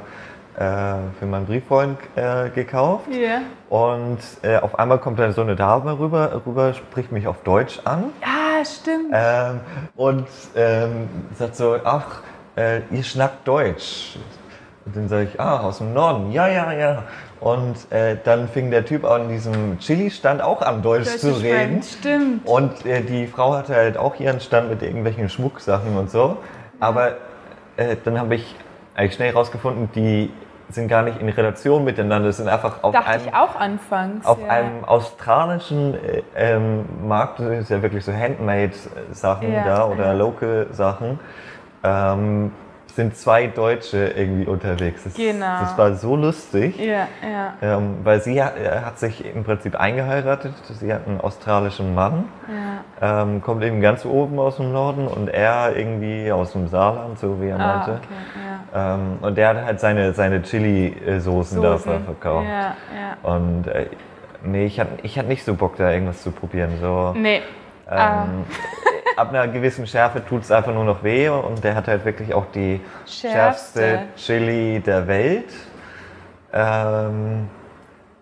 [0.60, 3.08] für meinen Brieffreund äh, gekauft.
[3.10, 3.44] Yeah.
[3.70, 7.80] Und äh, auf einmal kommt dann so eine Dame rüber, rüber spricht mich auf Deutsch
[7.86, 8.12] an.
[8.22, 9.14] Ja, stimmt.
[9.14, 9.62] Ähm,
[9.96, 12.24] und ähm, sagt so, ach,
[12.58, 14.18] äh, ihr schnackt Deutsch.
[14.86, 16.32] Und dann sage ich, ah, aus dem Norden.
[16.34, 17.04] Ja, ja, ja.
[17.40, 21.82] Und äh, dann fing der Typ an diesem Chili-Stand auch an Deutsch, zu reden.
[21.84, 22.46] Stimmt.
[22.46, 26.36] Und äh, die Frau hatte halt auch ihren Stand mit irgendwelchen Schmucksachen und so.
[26.82, 27.14] Aber
[27.78, 28.56] äh, dann habe ich
[28.96, 30.32] eigentlich schnell herausgefunden, die
[30.70, 34.40] sind gar nicht in Relation miteinander, sind einfach auf Dachte einem, ich auch anfangs, auf
[34.40, 34.48] ja.
[34.48, 40.14] einem australischen äh, ähm, Markt, das ist ja wirklich so Handmade-Sachen ja, da oder.
[40.14, 41.20] Local-Sachen.
[41.84, 42.52] Ähm,
[42.96, 45.04] sind zwei Deutsche irgendwie unterwegs.
[45.04, 45.60] Das, genau.
[45.62, 47.54] das war so lustig, ja, ja.
[47.62, 50.54] Ähm, weil sie hat, hat, sich im Prinzip eingeheiratet.
[50.68, 52.26] Sie hat einen australischen Mann,
[53.02, 53.22] ja.
[53.24, 57.42] ähm, kommt eben ganz oben aus dem Norden und er irgendwie aus dem Saarland, so
[57.42, 57.92] wie er ah, meinte.
[57.92, 58.96] Okay, ja.
[58.96, 62.48] ähm, und der hat halt seine, seine Chili-Soßen da verkauft.
[62.48, 63.34] Ja, ja.
[63.34, 63.88] Und äh,
[64.44, 66.72] nee, ich hatte ich nicht so Bock, da irgendwas zu probieren.
[66.82, 67.42] So, nee.
[67.90, 68.28] Ähm, ah
[69.20, 72.34] ab einer gewissen Schärfe tut es einfach nur noch weh und der hat halt wirklich
[72.34, 75.52] auch die schärfste, schärfste Chili der Welt.
[76.54, 77.50] Ähm,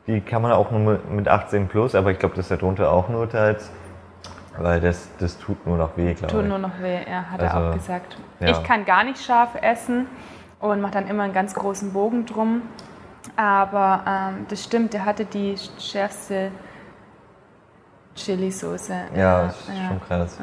[0.07, 3.09] die kann man auch nur mit 18 plus, aber ich glaube, das ist darunter auch
[3.09, 3.71] nur teils.
[4.57, 6.31] Weil das, das tut nur noch weh, glaube ich.
[6.31, 8.17] Tut nur noch weh, ja, hat also, er auch gesagt.
[8.39, 8.49] Ja.
[8.49, 10.07] Ich kann gar nicht scharf essen
[10.59, 12.63] und mache dann immer einen ganz großen Bogen drum.
[13.35, 16.51] Aber ähm, das stimmt, der hatte die schärfste
[18.15, 18.93] Chili-Soße.
[19.13, 20.39] Ja, ja, das ist ja, schon krass.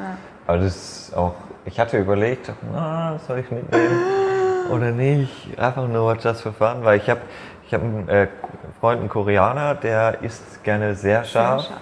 [0.47, 1.33] Aber das ist auch,
[1.65, 4.01] ich hatte überlegt, na, soll ich mitnehmen
[4.71, 5.57] oder nicht?
[5.59, 7.21] Einfach nur just for fun, weil ich habe
[7.67, 8.27] ich hab einen äh,
[8.79, 11.61] Freund, einen Koreaner, der isst gerne sehr scharf.
[11.61, 11.81] Sehr scharf.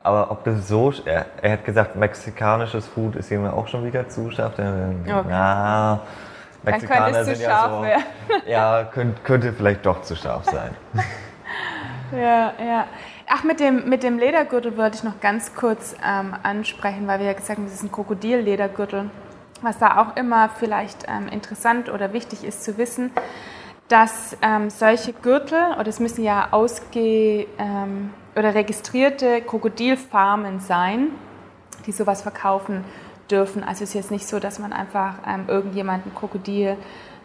[0.00, 4.08] Aber ob das so, er, er, hat gesagt, mexikanisches Food ist ihm auch schon wieder
[4.08, 4.54] zu scharf.
[4.56, 5.24] Dann, okay.
[5.28, 6.00] Na,
[6.62, 8.04] Mexikaner sind ja so, werden.
[8.46, 10.70] ja, könnte, könnte vielleicht doch zu scharf sein.
[12.12, 12.86] ja, ja.
[13.30, 17.26] Ach, mit dem, mit dem Ledergürtel wollte ich noch ganz kurz ähm, ansprechen, weil wir
[17.26, 19.10] ja gesagt haben, das ist ein Krokodilledergürtel.
[19.60, 23.10] Was da auch immer vielleicht ähm, interessant oder wichtig ist zu wissen,
[23.88, 31.08] dass ähm, solche Gürtel, oder es müssen ja ausge- ähm, oder registrierte Krokodilfarmen sein,
[31.86, 32.82] die sowas verkaufen
[33.30, 33.62] dürfen.
[33.62, 36.78] Also es ist jetzt nicht so, dass man einfach ähm, irgendjemanden Krokodil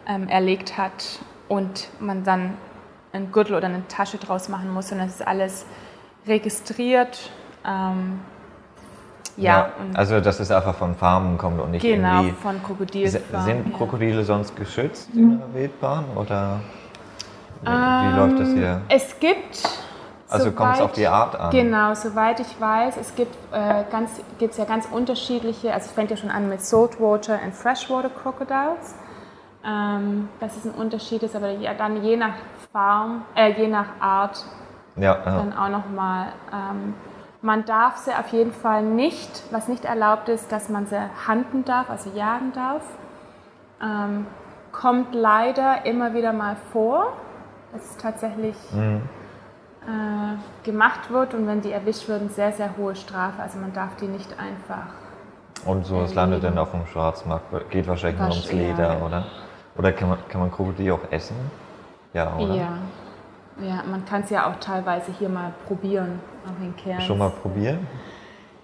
[0.06, 2.58] ähm, erlegt hat und man dann
[3.14, 5.64] einen Gürtel oder eine Tasche draus machen muss, sondern es ist alles
[6.26, 7.30] registriert.
[7.66, 8.20] Ähm,
[9.36, 12.40] ja, ja also dass es einfach von Farmen kommt und nicht genau, irgendwie...
[12.40, 13.46] von Krokodilfarmen.
[13.46, 14.24] Sind Krokodile ja.
[14.24, 16.60] sonst geschützt in der Wildbahn oder
[17.62, 18.82] wie, ähm, läuft das hier?
[18.88, 19.68] Es gibt...
[20.28, 21.50] Also kommt es auf die Art an?
[21.50, 26.10] Genau, soweit ich weiß, es gibt äh, ganz, gibt's ja ganz unterschiedliche, also es fängt
[26.10, 28.96] ja schon an mit Saltwater und Freshwater Crocodiles,
[29.64, 32.34] ähm, dass es ein Unterschied ist, aber ja, dann je nach
[32.72, 34.44] Farm, äh, je nach Art
[34.96, 35.38] ja, ja.
[35.38, 36.28] dann auch nochmal.
[36.52, 36.94] Ähm,
[37.42, 41.64] man darf sie auf jeden Fall nicht, was nicht erlaubt ist, dass man sie handen
[41.64, 42.82] darf, also jagen darf.
[43.82, 44.26] Ähm,
[44.72, 47.12] kommt leider immer wieder mal vor,
[47.72, 49.02] dass es tatsächlich mhm.
[49.82, 53.42] äh, gemacht wird und wenn die erwischt werden, sehr, sehr hohe Strafe.
[53.42, 54.86] Also man darf die nicht einfach.
[55.66, 59.04] Und so, es landet dann auf dem Schwarzmarkt, geht wahrscheinlich nur ums Leder, ja.
[59.04, 59.24] oder?
[59.76, 61.36] Oder kann man, kann man Krokodil auch essen?
[62.12, 62.54] Ja, oder?
[62.54, 62.78] Ja,
[63.60, 67.04] ja, man kann es ja auch teilweise hier mal probieren, auch in Cairns.
[67.04, 67.86] Schon mal probieren?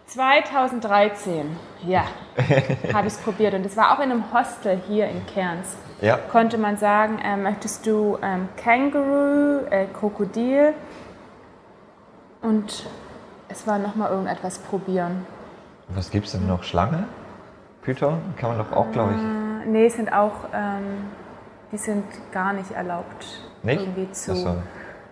[0.07, 2.03] 2013, ja,
[2.93, 3.55] habe ich es probiert.
[3.55, 5.77] Und es war auch in einem Hostel hier in Cairns.
[6.01, 6.17] Ja.
[6.17, 10.75] Konnte man sagen, äh, möchtest du ähm, Känguru, äh, Krokodil
[12.43, 12.87] und
[13.49, 15.27] es war nochmal irgendetwas probieren.
[15.89, 16.63] Was gibt es denn noch?
[16.63, 17.05] Schlange?
[17.83, 18.21] Python?
[18.37, 19.21] Kann man doch auch, glaube ich.
[19.21, 21.09] Äh, nee, sind auch, ähm,
[21.71, 23.45] die sind gar nicht erlaubt.
[23.63, 23.81] Nicht?
[23.81, 24.33] Irgendwie zu.
[24.33, 24.57] Achso.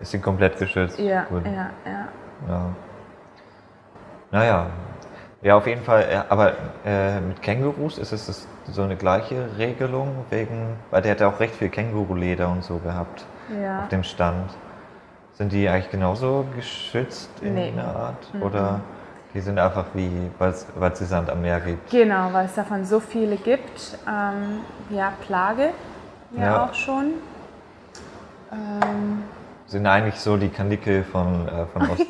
[0.01, 0.99] Ist sie komplett geschützt?
[0.99, 1.45] Ja, Gut.
[1.45, 2.09] ja, ja.
[2.49, 2.75] ja.
[4.31, 4.67] Naja,
[5.41, 6.25] ja, auf jeden Fall.
[6.29, 6.53] Aber
[6.85, 11.41] äh, mit Kängurus ist es so eine gleiche Regelung, wegen, weil der hat ja auch
[11.41, 13.25] recht viel Känguruleder und so gehabt
[13.61, 13.83] ja.
[13.83, 14.51] auf dem Stand.
[15.33, 17.69] Sind die eigentlich genauso geschützt in nee.
[17.69, 18.35] einer Art?
[18.35, 18.43] Mhm.
[18.43, 18.81] Oder
[19.33, 21.91] die sind einfach wie, weil es Sand am Meer gibt?
[21.91, 23.99] Genau, weil es davon so viele gibt.
[24.09, 25.71] Ähm, ja, Plage
[26.33, 27.13] ja, ja, auch schon.
[28.53, 29.23] Ähm,
[29.69, 32.01] sind eigentlich so die Kanickel von, äh, von, Ost,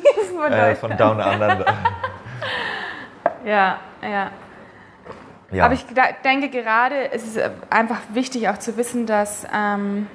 [0.49, 1.65] äh, von Down Under.
[3.45, 4.31] ja, ja.
[5.51, 5.65] Ja.
[5.65, 5.85] Aber ich
[6.23, 7.39] denke gerade, es ist
[7.71, 10.07] einfach wichtig auch zu wissen, dass ähm,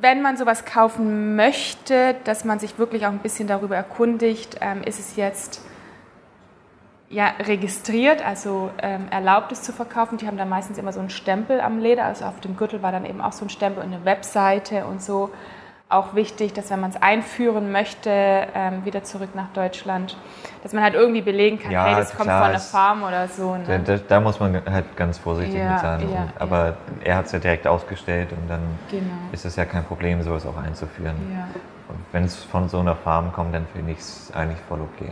[0.00, 4.82] wenn man sowas kaufen möchte, dass man sich wirklich auch ein bisschen darüber erkundigt, ähm,
[4.84, 5.60] ist es jetzt
[7.10, 10.18] ja, registriert, also ähm, erlaubt es zu verkaufen.
[10.18, 12.92] Die haben dann meistens immer so einen Stempel am Leder, also auf dem Gürtel war
[12.92, 15.30] dann eben auch so ein Stempel und eine Webseite und so
[15.94, 18.10] auch wichtig, dass wenn man es einführen möchte,
[18.54, 20.16] ähm, wieder zurück nach Deutschland,
[20.62, 23.56] dass man halt irgendwie belegen kann, ja, hey, das kommt von einer Farm oder so.
[23.56, 23.80] Ne?
[23.84, 26.12] Da, da, muss man halt ganz vorsichtig ja, mit sein.
[26.12, 29.04] Ja, aber er hat es ja direkt ausgestellt und dann genau.
[29.32, 31.16] ist es ja kein Problem, sowas auch einzuführen.
[31.88, 35.10] Und wenn es von so einer Farm kommt, dann finde ich es eigentlich voll okay.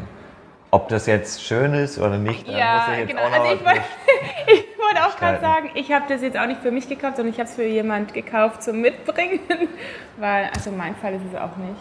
[0.74, 3.22] Ob das jetzt schön ist oder nicht, ja, muss ich jetzt genau.
[3.22, 3.80] auch noch also ich, wollte,
[4.46, 7.34] ich wollte auch gerade sagen, ich habe das jetzt auch nicht für mich gekauft, sondern
[7.34, 9.40] ich habe es für jemand gekauft zum Mitbringen,
[10.16, 11.76] weil, also mein Fall ist es auch nicht.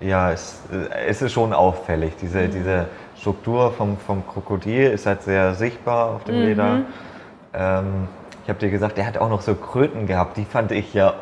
[0.00, 0.62] Ja, es,
[1.06, 2.14] es ist schon auffällig.
[2.22, 2.50] Diese, mhm.
[2.52, 2.86] diese
[3.20, 6.46] Struktur vom, vom Krokodil ist halt sehr sichtbar auf dem mhm.
[6.46, 6.80] Leder.
[7.52, 8.08] Ähm,
[8.44, 11.12] ich habe dir gesagt, der hat auch noch so Kröten gehabt, die fand ich ja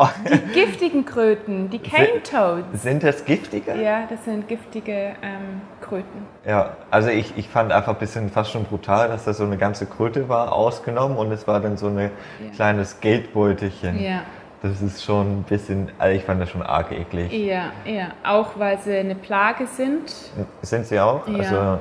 [0.28, 2.82] die giftigen Kröten, die Cane Toads.
[2.82, 3.74] Sind das giftige?
[3.80, 6.26] Ja, das sind giftige ähm, Kröten.
[6.46, 9.58] Ja, also ich, ich fand einfach ein bisschen fast schon brutal, dass das so eine
[9.58, 12.10] ganze Kröte war, ausgenommen und es war dann so ein ja.
[12.54, 14.00] kleines Geldbeutelchen.
[14.00, 14.22] Ja.
[14.62, 17.32] Das ist schon ein bisschen, also ich fand das schon arg eklig.
[17.32, 20.14] Ja, ja, auch weil sie eine Plage sind.
[20.62, 21.26] Sind sie auch?
[21.26, 21.78] Ja, also, ja.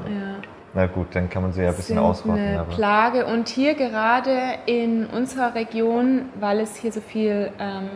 [0.73, 2.41] Na gut, dann kann man sie ja ein bisschen ausrotten.
[2.41, 2.73] Eine aber.
[2.73, 7.89] Plage und hier gerade in unserer Region, weil es hier so viel ähm,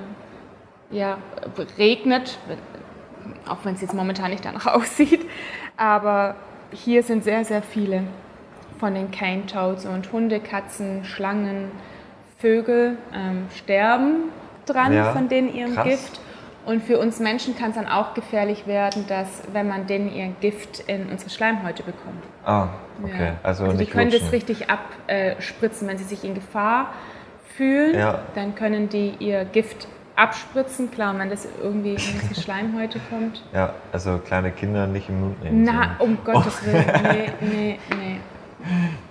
[0.91, 1.17] ja,
[1.77, 2.37] regnet,
[3.47, 5.25] auch wenn es jetzt momentan nicht danach aussieht,
[5.77, 6.35] aber
[6.71, 8.03] hier sind sehr, sehr viele
[8.77, 11.71] von den Cane Toads und Hunde, Katzen, Schlangen,
[12.37, 14.29] Vögel ähm, sterben
[14.65, 15.85] dran ja, von denen ihrem krass.
[15.85, 16.19] Gift.
[16.65, 20.33] Und für uns Menschen kann es dann auch gefährlich werden, dass wenn man denen ihr
[20.41, 22.23] Gift in unsere Schleimhäute bekommt.
[22.45, 22.69] Ah,
[23.03, 23.25] okay.
[23.25, 23.35] Ja.
[23.43, 24.25] Also, also die können lutschen.
[24.25, 25.87] das richtig abspritzen.
[25.87, 26.93] Wenn sie sich in Gefahr
[27.55, 28.19] fühlen, ja.
[28.35, 30.91] dann können die ihr Gift abspritzen.
[30.91, 33.43] Klar, wenn das irgendwie in unsere Schleimhäute kommt.
[33.53, 35.63] Ja, also kleine Kinder nicht im Mund nehmen.
[35.63, 36.67] Na, um Gottes oh.
[36.67, 36.85] Willen.
[37.03, 38.19] Nee, nee, nee.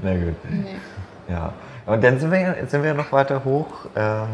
[0.03, 0.37] Na gut.
[0.49, 0.77] Nee.
[1.29, 1.53] Ja.
[1.87, 3.87] Und dann sind wir, sind wir noch weiter hoch.
[3.95, 4.29] Ähm,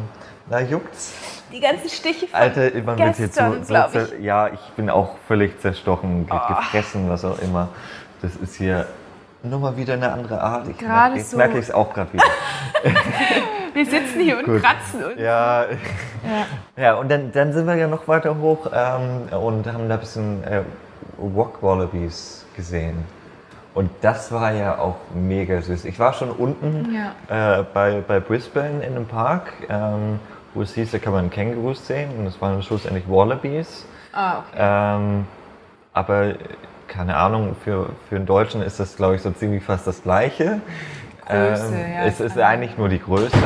[0.49, 1.13] na, juckt's?
[1.53, 4.23] Die ganzen Stiche von Alter, man gestern, wird so ich.
[4.23, 6.55] Ja, ich bin auch völlig zerstochen, oh.
[6.55, 7.69] gefressen, was auch immer.
[8.23, 8.87] Das ist hier
[9.43, 10.69] nochmal wieder eine andere Art.
[10.69, 11.37] Ich gerade merke, so.
[11.37, 12.25] merke ich es auch gerade wieder.
[13.75, 14.61] wir sitzen hier und Gut.
[14.61, 15.05] kratzen.
[15.05, 15.65] Und ja.
[15.65, 16.95] ja, ja.
[16.95, 20.45] und dann, dann sind wir ja noch weiter hoch ähm, und haben da ein bisschen
[20.45, 20.63] äh,
[21.19, 23.05] Rock Wallabies gesehen.
[23.73, 25.85] Und das war ja auch mega süß.
[25.85, 27.61] Ich war schon unten ja.
[27.61, 30.19] äh, bei, bei Brisbane in einem Park, ähm,
[30.55, 33.87] wo es hieß, da kann man Kängurus sehen und es waren schlussendlich Wallabies.
[34.13, 34.57] Ah, okay.
[34.59, 35.27] Ähm,
[35.93, 36.35] aber
[36.91, 40.61] keine Ahnung, für, für einen Deutschen ist das, glaube ich, so ziemlich fast das Gleiche.
[41.27, 42.05] Größe, ähm, ja.
[42.05, 43.37] Es ist eigentlich nur die Größe.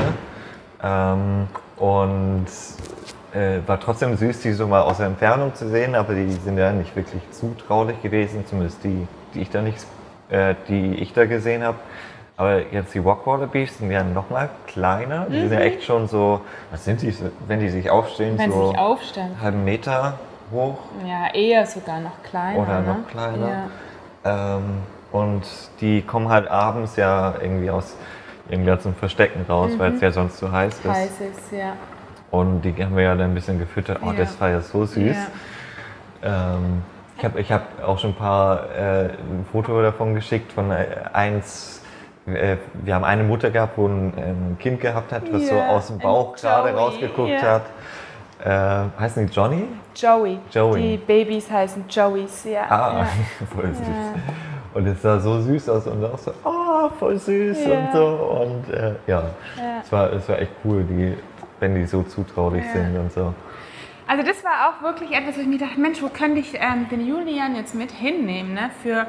[0.82, 2.46] Ähm, und
[3.34, 6.56] äh, war trotzdem süß, die so mal aus der Entfernung zu sehen, aber die sind
[6.56, 9.78] ja nicht wirklich zutraulich gewesen, zumindest die, die ich da nicht
[10.30, 11.76] äh, die ich da gesehen habe.
[12.36, 15.26] Aber jetzt die Rockwater Beasts sind ja noch mal kleiner.
[15.28, 15.66] Die sind ja mhm.
[15.66, 16.40] echt schon so,
[16.72, 17.14] was sind die,
[17.46, 18.36] wenn die sich aufstehen?
[18.38, 19.40] Wenn so sie sich aufstellen.
[19.40, 20.18] halben Meter
[20.54, 20.78] hoch.
[21.06, 22.58] Ja, eher sogar noch kleiner.
[22.58, 22.88] Oder ne?
[22.88, 23.68] noch kleiner.
[24.24, 24.56] Ja.
[24.56, 25.42] Ähm, und
[25.80, 27.96] die kommen halt abends ja irgendwie aus
[28.48, 29.78] irgendwie zum Verstecken raus, mhm.
[29.78, 30.88] weil es ja sonst so heiß ist.
[30.88, 31.74] Heiß ist, ja.
[32.30, 34.00] Und die haben wir ja dann ein bisschen gefüttert.
[34.02, 34.18] Oh, ja.
[34.18, 35.16] das war ja so süß.
[36.22, 36.56] Ja.
[36.56, 36.82] Ähm,
[37.16, 40.86] ich habe ich hab auch schon ein paar äh, ein Foto davon geschickt von äh,
[41.12, 41.82] eins.
[42.26, 45.50] Äh, wir haben eine Mutter gehabt, wo ein, ein Kind gehabt hat, was yeah.
[45.50, 47.42] so aus dem Bauch gerade rausgeguckt yeah.
[47.42, 47.62] hat.
[48.44, 49.64] Äh, heißen die Johnny?
[49.96, 50.38] Joey.
[50.50, 50.80] Joey.
[50.82, 52.64] Die Babys heißen Joeys, ja.
[52.68, 53.06] Ah, ja.
[53.54, 53.86] voll süß.
[53.86, 54.14] Ja.
[54.74, 57.78] Und es sah so süß aus und auch so, oh, voll süß ja.
[57.78, 58.06] und so.
[58.06, 59.22] Und äh, ja,
[59.82, 61.16] Es, war, es war echt cool, die,
[61.60, 63.32] wenn die so zutraulich sind und so.
[64.06, 66.88] Also das war auch wirklich etwas, wo ich mir dachte, Mensch, wo könnte ich ähm,
[66.90, 68.52] den Julian jetzt mit hinnehmen?
[68.52, 68.70] Ne?
[68.82, 69.06] Für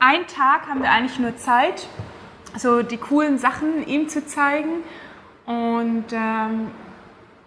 [0.00, 1.86] einen Tag haben wir eigentlich nur Zeit,
[2.56, 4.82] so die coolen Sachen ihm zu zeigen.
[5.46, 6.72] Und ähm,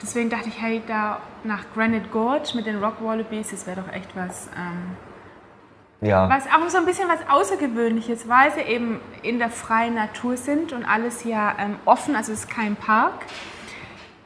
[0.05, 3.91] deswegen dachte ich, hey, da nach Granite Gorge mit den Rock Wallabies, das wäre doch
[3.91, 6.29] echt was, ähm, ja.
[6.29, 10.73] was auch so ein bisschen was Außergewöhnliches, weil sie eben in der freien Natur sind
[10.73, 13.25] und alles ja ähm, offen, also es ist kein Park.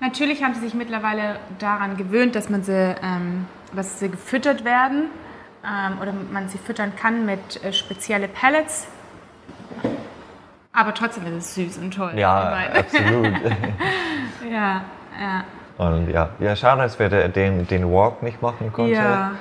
[0.02, 5.06] Natürlich haben sie sich mittlerweile daran gewöhnt, dass man sie ähm, dass sie gefüttert werden
[5.64, 8.88] ähm, oder man sie füttern kann mit äh, spezielle Pellets.
[10.72, 12.14] Aber trotzdem ist es süß und toll.
[12.16, 13.26] Ja, absolut.
[14.52, 14.82] ja,
[15.20, 15.44] ja.
[15.80, 18.94] Und ja, ja schade, dass wir den, den Walk nicht machen konnten.
[18.94, 19.32] Ja.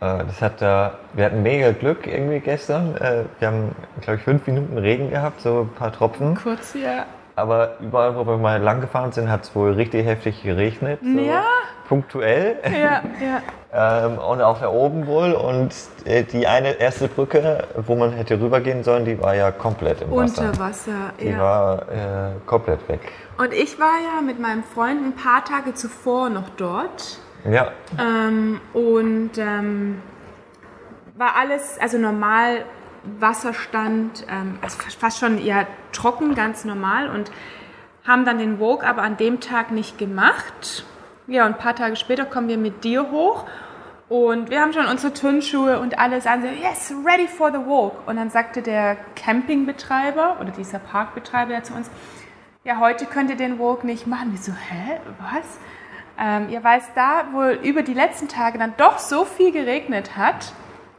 [0.00, 2.96] Äh, das hat, wir hatten mega Glück irgendwie gestern.
[2.96, 6.36] Äh, wir haben, glaube ich, fünf Minuten Regen gehabt, so ein paar Tropfen.
[6.36, 7.06] Kurz, ja.
[7.36, 11.00] Aber überall, wo wir mal lang gefahren sind, hat es wohl richtig heftig geregnet.
[11.02, 11.42] So ja.
[11.88, 12.58] Punktuell.
[12.64, 13.42] Ja, ja.
[14.06, 15.32] ähm, und auch da oben wohl.
[15.32, 20.02] Und äh, die eine erste Brücke, wo man hätte rübergehen sollen, die war ja komplett
[20.02, 20.42] im Wasser.
[20.42, 21.38] Unter Wasser, Die ja.
[21.38, 23.00] war äh, komplett weg.
[23.36, 27.18] Und ich war ja mit meinem Freund ein paar Tage zuvor noch dort.
[27.50, 27.72] Ja.
[27.98, 30.00] Ähm, und ähm,
[31.16, 32.64] war alles, also normal
[33.18, 37.30] Wasserstand, ähm, also fast schon eher trocken, ganz normal und
[38.06, 40.84] haben dann den Vogue aber an dem Tag nicht gemacht.
[41.26, 43.46] Ja, und ein paar Tage später kommen wir mit dir hoch
[44.08, 46.44] und wir haben schon unsere Turnschuhe und alles an.
[46.44, 48.06] Yes, ready for the walk.
[48.06, 51.90] Und dann sagte der Campingbetreiber oder dieser Parkbetreiber ja zu uns,
[52.64, 54.32] ja, heute könnt ihr den Walk nicht machen.
[54.32, 55.58] Wir so, hä, was?
[56.18, 60.52] Ähm, ja, weil da wohl über die letzten Tage dann doch so viel geregnet hat,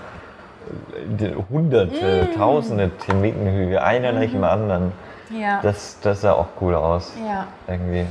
[1.19, 2.37] äh, hunderte, mm.
[2.37, 4.43] tausende Termitenhügel, einer nach dem mhm.
[4.45, 4.91] anderen.
[5.29, 5.59] Ja.
[5.61, 7.11] Das, das sah auch cool aus.
[7.27, 7.45] Ja.
[7.67, 8.05] Irgendwie.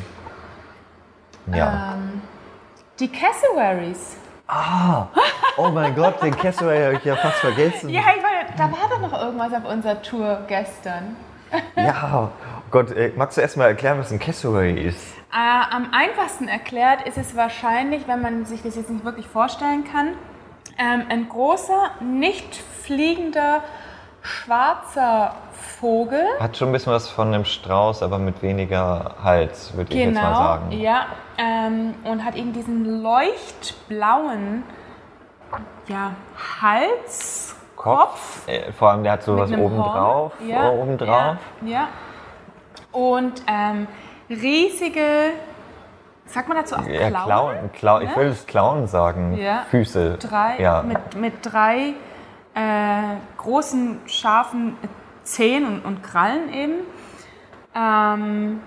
[1.52, 1.94] Ja.
[1.94, 2.22] Ähm,
[3.00, 4.18] die Cassowaries.
[4.50, 5.08] Ah,
[5.58, 7.90] oh mein Gott, den Cassowary habe ich ja fast vergessen.
[7.90, 11.16] Ja, ich meine, da war doch noch irgendwas auf unserer Tour gestern.
[11.76, 15.14] ja, oh Gott, äh, magst du erstmal erklären, was ein Cassowary ist?
[15.30, 19.84] Äh, am einfachsten erklärt ist es wahrscheinlich, wenn man sich das jetzt nicht wirklich vorstellen
[19.84, 20.14] kann,
[20.78, 23.62] ähm, ein großer, nicht fliegender,
[24.22, 26.24] schwarzer Vogel.
[26.40, 30.06] Hat schon ein bisschen was von einem Strauß, aber mit weniger Hals, würde genau, ich
[30.06, 30.72] jetzt mal genau, sagen.
[30.72, 31.06] Ja,
[31.38, 34.64] ähm, und hat eben diesen leuchtblauen
[35.88, 36.12] ja,
[36.60, 37.54] Hals.
[37.76, 38.44] Kopf.
[38.44, 38.48] Kopf.
[38.48, 40.32] Äh, vor allem, der hat so was oben drauf.
[40.46, 41.36] Ja, oben drauf.
[41.62, 41.88] Ja, ja.
[42.90, 43.86] Und ähm,
[44.28, 45.30] riesige,
[46.26, 47.70] sagt man dazu auch ja, Klauen?
[47.72, 48.10] Klauen ne?
[48.10, 49.36] Ich will es Klauen sagen.
[49.38, 49.64] Ja.
[49.70, 50.18] Füße.
[50.18, 50.82] Drei, ja.
[50.82, 51.94] mit, mit drei
[52.54, 54.76] äh, großen, scharfen
[55.32, 56.74] Zehen und, und Krallen eben.
[57.74, 58.60] Ähm,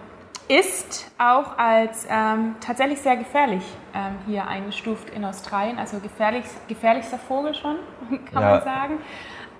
[0.47, 3.63] ist auch als ähm, tatsächlich sehr gefährlich
[3.93, 7.77] ähm, hier eingestuft in Australien, also gefährlich, gefährlichster Vogel schon,
[8.33, 8.49] kann ja.
[8.51, 8.97] man sagen.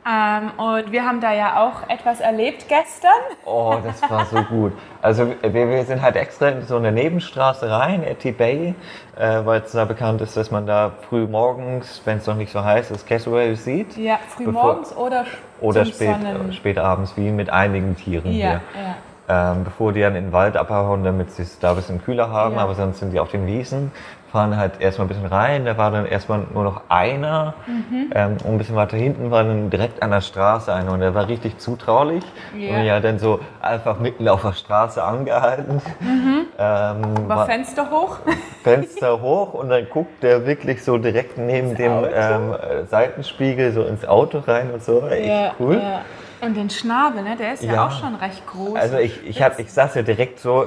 [0.04, 3.12] Ähm, und wir haben da ja auch etwas erlebt gestern.
[3.46, 4.74] Oh, das war so gut.
[5.02, 8.74] Also wir, wir sind halt extra in so eine Nebenstraße rein, Etty Bay,
[9.16, 12.52] äh, weil es da bekannt ist, dass man da früh morgens, wenn es noch nicht
[12.52, 13.96] so heiß ist, Cassowary sieht.
[13.96, 15.26] Ja, früh morgens oder
[15.60, 16.16] oder spät,
[16.52, 18.62] spät abends, wie mit einigen Tieren ja, hier.
[18.76, 18.96] Ja
[19.32, 22.30] ähm, bevor die dann in den Wald abhauen, damit sie es da ein bisschen kühler
[22.30, 22.56] haben.
[22.56, 22.62] Ja.
[22.62, 23.92] Aber sonst sind die auf den Wiesen,
[24.32, 25.66] fahren halt erstmal ein bisschen rein.
[25.66, 27.54] Da war dann erstmal nur noch einer.
[27.68, 28.12] Mhm.
[28.14, 30.94] Ähm, und ein bisschen weiter hinten war dann direkt an der Straße einer.
[30.94, 32.24] Und der war richtig zutraulich.
[32.58, 32.76] Ja.
[32.76, 35.82] Und ja dann so einfach mitten auf der Straße angehalten.
[36.00, 36.46] Mhm.
[36.58, 38.20] Ähm, war Fenster hoch?
[38.64, 42.56] Fenster hoch und dann guckt der wirklich so direkt neben dem ähm,
[42.90, 45.08] Seitenspiegel so ins Auto rein und so.
[45.08, 45.82] Echt ja, cool.
[45.82, 46.02] Ja.
[46.42, 47.36] Und den Schnabel, ne?
[47.36, 48.76] der ist ja, ja auch schon recht groß.
[48.76, 50.66] Also ich, ich, hab, ich saß ja direkt so,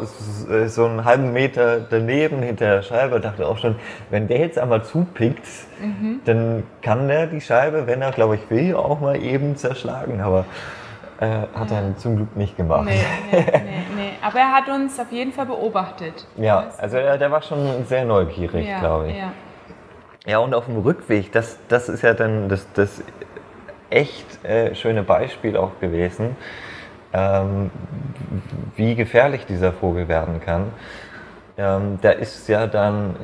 [0.66, 3.74] so einen halben Meter daneben hinter der Scheibe und dachte auch schon,
[4.10, 5.44] wenn der jetzt einmal zupickt,
[5.80, 6.20] mhm.
[6.24, 10.20] dann kann der die Scheibe, wenn er, glaube ich, will, auch mal eben zerschlagen.
[10.20, 10.44] Aber
[11.20, 11.80] äh, hat ja.
[11.80, 12.84] er zum Glück nicht gemacht.
[12.84, 13.00] Nee,
[13.32, 16.26] nee, nee, nee, Aber er hat uns auf jeden Fall beobachtet.
[16.36, 19.16] Ja, also er, der war schon sehr neugierig, ja, glaube ich.
[19.16, 19.32] Ja.
[20.26, 23.02] ja, und auf dem Rückweg, das, das ist ja dann das, das
[23.95, 26.36] echt äh, schöne Beispiel auch gewesen,
[27.12, 27.70] ähm,
[28.76, 30.72] wie gefährlich dieser Vogel werden kann.
[31.57, 33.14] Ähm, der ist ja dann,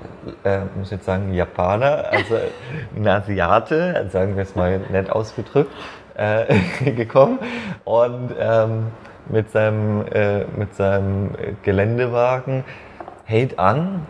[0.44, 2.36] äh, muss ich jetzt sagen, Japaner, also
[2.96, 5.72] ein Asiate, sagen wir es mal nett ausgedrückt,
[6.14, 6.44] äh,
[6.92, 7.40] gekommen
[7.84, 8.86] und ähm,
[9.28, 12.64] mit, seinem, äh, mit seinem Geländewagen
[13.24, 14.06] hält an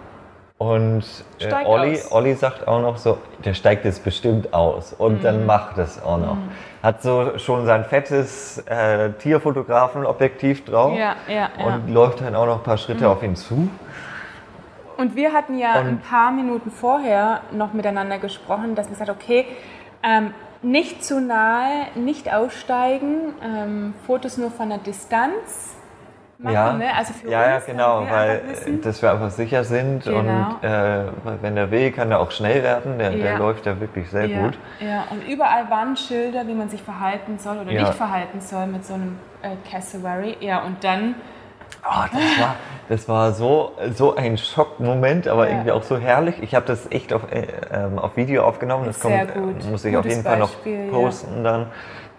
[0.60, 1.04] und
[1.38, 5.22] äh, Olli, Olli sagt auch noch so, der steigt jetzt bestimmt aus und mhm.
[5.22, 6.34] dann macht es auch noch.
[6.34, 6.50] Mhm.
[6.82, 11.94] Hat so schon sein fettes äh, Tierfotografenobjektiv drauf ja, ja, und ja.
[11.94, 13.10] läuft dann auch noch ein paar Schritte mhm.
[13.10, 13.70] auf ihn zu.
[14.98, 19.08] Und wir hatten ja und ein paar Minuten vorher noch miteinander gesprochen, dass wir gesagt
[19.08, 19.46] okay,
[20.02, 25.79] ähm, nicht zu nahe, nicht aussteigen, ähm, Fotos nur von der Distanz
[26.42, 26.72] machen, ja.
[26.72, 26.96] ne?
[26.96, 28.42] Also für ja, uns, ja, genau, weil
[28.82, 30.18] dass wir einfach sicher sind genau.
[30.18, 31.04] und äh,
[31.40, 32.98] wenn der will, kann er auch schnell werden.
[32.98, 33.22] Der, ja.
[33.22, 34.42] der läuft ja wirklich sehr ja.
[34.42, 34.58] gut.
[34.80, 38.94] Ja, und überall Warnschilder, wie man sich verhalten soll oder nicht verhalten soll mit so
[38.94, 40.36] einem äh, Cassowary.
[40.40, 41.14] Ja, und dann
[41.82, 42.56] Oh, das war,
[42.88, 45.52] das war so, so ein Schockmoment, aber ja.
[45.52, 46.42] irgendwie auch so herrlich.
[46.42, 48.84] Ich habe das echt auf, äh, ähm, auf Video aufgenommen.
[48.86, 49.38] Das kommt, äh,
[49.70, 50.50] muss ich Gutes auf jeden Fall noch
[50.90, 51.42] posten ja.
[51.42, 51.66] dann.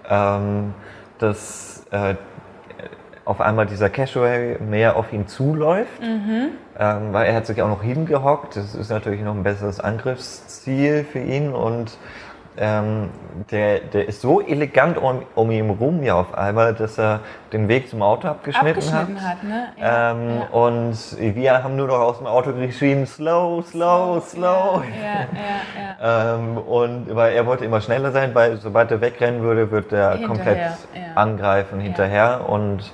[0.10, 0.74] Ähm,
[1.20, 2.16] dass äh,
[3.32, 6.50] auf einmal dieser Cashaway mehr auf ihn zuläuft, mhm.
[6.78, 8.58] ähm, weil er hat sich auch noch hingehockt.
[8.58, 11.98] Das ist natürlich noch ein besseres Angriffsziel für ihn und
[12.58, 13.10] ähm,
[13.50, 17.22] der, der ist so elegant um, um ihn rum ja auf einmal, dass er
[17.54, 19.38] den Weg zum Auto abgeschnitten, abgeschnitten hat.
[19.38, 19.68] hat ne?
[19.80, 20.48] ja, ähm, ja.
[20.52, 24.84] Und wir haben nur noch aus dem Auto geschrieben, slow, slow, slow.
[25.02, 29.94] Ja, ähm, und weil er wollte immer schneller sein, weil sobald er wegrennen würde, wird
[29.94, 30.60] er komplett
[31.16, 32.50] angreifen hinterher.
[32.50, 32.92] Und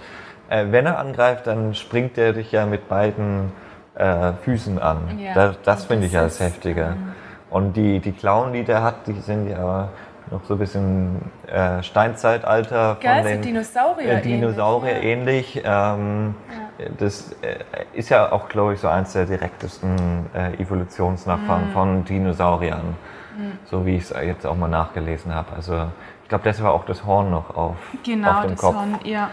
[0.49, 3.51] äh, wenn er angreift, dann springt er dich ja mit beiden
[3.95, 5.19] äh, Füßen an.
[5.33, 6.81] das, das finde ich ja das Heftige.
[6.81, 7.13] Ähm,
[7.49, 9.89] und die, die Klauen, die der hat, die sind ja
[10.31, 15.55] noch so ein bisschen äh, Steinzeitalter von Geil, den Dinosaurier, äh, Dinosaurier ähnlich.
[15.55, 15.63] ähnlich.
[15.65, 16.35] Ähm,
[16.77, 16.85] ja.
[16.97, 17.59] Das äh,
[17.93, 21.73] ist ja auch, glaube ich, so eins der direktesten äh, Evolutionsnachfahren mhm.
[21.73, 22.95] von Dinosauriern,
[23.37, 23.53] mhm.
[23.65, 25.55] so wie ich es jetzt auch mal nachgelesen habe.
[25.55, 25.87] Also
[26.23, 28.75] ich glaube, das war auch das Horn noch auf, genau, auf dem das Kopf.
[28.75, 29.29] Horn, ja.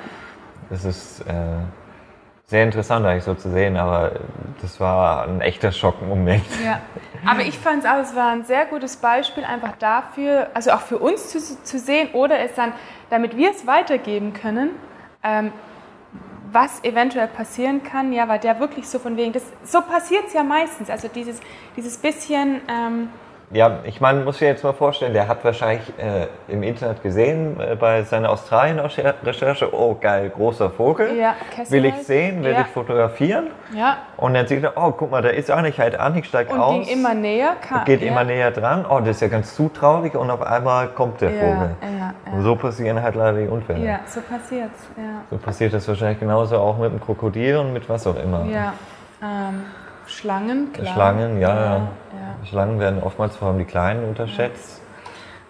[0.71, 1.33] Das ist äh,
[2.47, 4.13] sehr interessant eigentlich so zu sehen, aber
[4.61, 6.45] das war ein echter Schockmoment.
[6.65, 6.81] Ja,
[7.27, 10.81] aber ich fand es auch, es war ein sehr gutes Beispiel einfach dafür, also auch
[10.81, 12.73] für uns zu, zu sehen oder es dann,
[13.11, 14.71] damit wir es weitergeben können,
[15.23, 15.53] ähm,
[16.53, 20.35] was eventuell passieren kann, ja, weil der wirklich so von wegen, das, so passiert es
[20.35, 21.41] ja meistens, also dieses,
[21.77, 22.61] dieses bisschen...
[22.69, 23.09] Ähm,
[23.55, 27.61] ja, ich meine, muss ich jetzt mal vorstellen, der hat wahrscheinlich äh, im Internet gesehen
[27.61, 31.37] äh, bei seiner Australien-Recherche, oh geil, großer Vogel, ja,
[31.69, 32.63] will ich sehen, will ja.
[32.63, 33.51] ich fotografieren.
[33.73, 33.99] Ja.
[34.17, 36.53] Und dann sieht er, oh guck mal, da ist auch nicht halt an, ich steige
[36.53, 36.75] aus.
[36.75, 37.55] Und ging immer näher.
[37.61, 38.09] Kam, geht ja.
[38.09, 41.77] immer näher dran, oh das ist ja ganz zutraulich und auf einmal kommt der Vogel.
[42.33, 43.87] Und so passieren halt leider die Unfälle.
[43.87, 44.89] Ja, so passiert's.
[44.97, 45.23] Ja.
[45.31, 48.47] So passiert das wahrscheinlich genauso auch mit dem Krokodil und mit was auch immer.
[48.47, 48.73] Ja.
[49.23, 49.63] Ähm.
[50.15, 50.95] Schlangen, klar.
[50.95, 51.75] Schlangen, ja, ja.
[51.75, 52.47] ja.
[52.47, 54.81] Schlangen werden oftmals vor allem die Kleinen unterschätzt.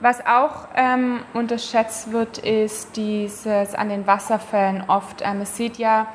[0.00, 5.22] Was auch ähm, unterschätzt wird, ist dieses an den Wasserfällen oft.
[5.24, 6.08] Ähm, es sieht ja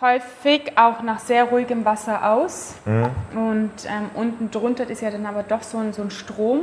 [0.00, 2.76] häufig auch nach sehr ruhigem Wasser aus.
[2.84, 3.38] Mhm.
[3.38, 6.62] Und ähm, unten drunter ist ja dann aber doch so ein, so ein Strom.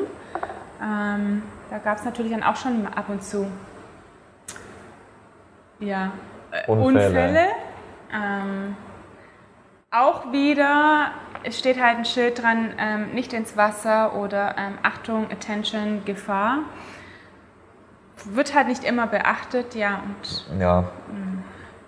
[0.82, 3.48] Ähm, da gab es natürlich dann auch schon ab und zu
[5.80, 6.12] ja,
[6.52, 7.08] äh, Unfälle.
[7.08, 7.48] Unfälle.
[9.96, 11.12] Auch wieder,
[11.44, 16.60] es steht halt ein Schild dran, ähm, nicht ins Wasser oder ähm, Achtung, Attention, Gefahr.
[18.26, 20.02] Wird halt nicht immer beachtet, ja.
[20.04, 20.86] Und, ja.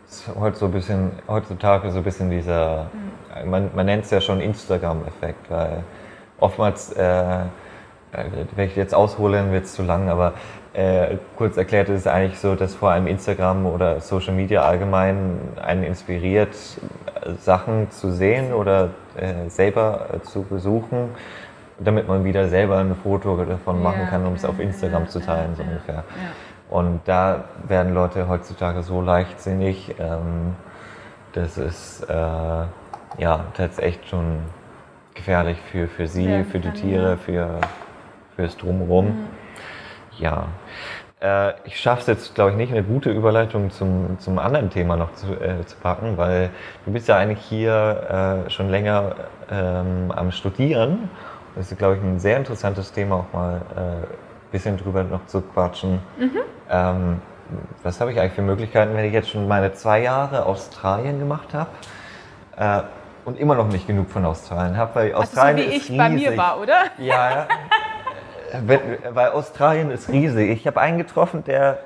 [0.08, 2.92] Ist heute so ein bisschen, heutzutage so ein bisschen dieser,
[3.44, 3.50] mhm.
[3.50, 5.84] man, man nennt es ja schon Instagram-Effekt, weil
[6.40, 7.46] oftmals, äh
[8.56, 10.34] wenn ich jetzt aushole, wird es zu lang, aber
[10.74, 15.40] äh, kurz erklärt ist es eigentlich so, dass vor allem Instagram oder Social Media allgemein
[15.62, 16.56] einen inspiriert,
[17.40, 21.10] Sachen zu sehen oder äh, selber äh, zu besuchen,
[21.80, 25.10] damit man wieder selber ein Foto davon machen ja, kann, um es auf Instagram ja,
[25.10, 26.04] zu teilen, ja, so ungefähr.
[26.70, 30.56] Und da werden Leute heutzutage so leichtsinnig, ähm,
[31.34, 34.40] das ist, äh, ja, das ist echt schon
[35.14, 37.60] gefährlich für, für sie, für die Tiere, für,
[38.36, 39.08] fürs Drumherum.
[39.08, 39.28] Mhm.
[40.18, 40.48] Ja.
[41.22, 44.98] Äh, ich schaffe es jetzt, glaube ich, nicht, eine gute Überleitung zum, zum anderen Thema
[44.98, 46.50] noch zu, äh, zu packen, weil
[46.86, 49.16] du bist ja eigentlich hier äh, schon länger
[49.50, 51.10] ähm, am Studieren.
[51.56, 54.06] Das ist, glaube ich, ein sehr interessantes Thema, auch mal ein äh,
[54.52, 56.00] bisschen drüber noch zu quatschen.
[56.18, 56.40] Mhm.
[56.70, 57.22] Ähm,
[57.84, 61.54] was habe ich eigentlich für Möglichkeiten, wenn ich jetzt schon meine zwei Jahre Australien gemacht
[61.54, 61.70] habe?
[62.58, 62.84] Äh,
[63.24, 65.90] und immer noch nicht genug von Australien habe, weil Australien also so wie ist ich
[65.92, 65.98] riesig.
[65.98, 66.84] bei mir war, oder?
[67.00, 67.48] Ja, ja.
[68.66, 70.50] weil Australien ist riesig.
[70.50, 71.80] Ich habe einen getroffen, der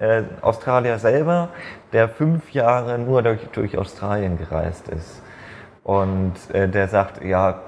[0.00, 1.48] äh, äh, Australier selber,
[1.92, 5.22] der fünf Jahre nur durch, durch Australien gereist ist.
[5.84, 7.60] Und äh, der sagt, ja,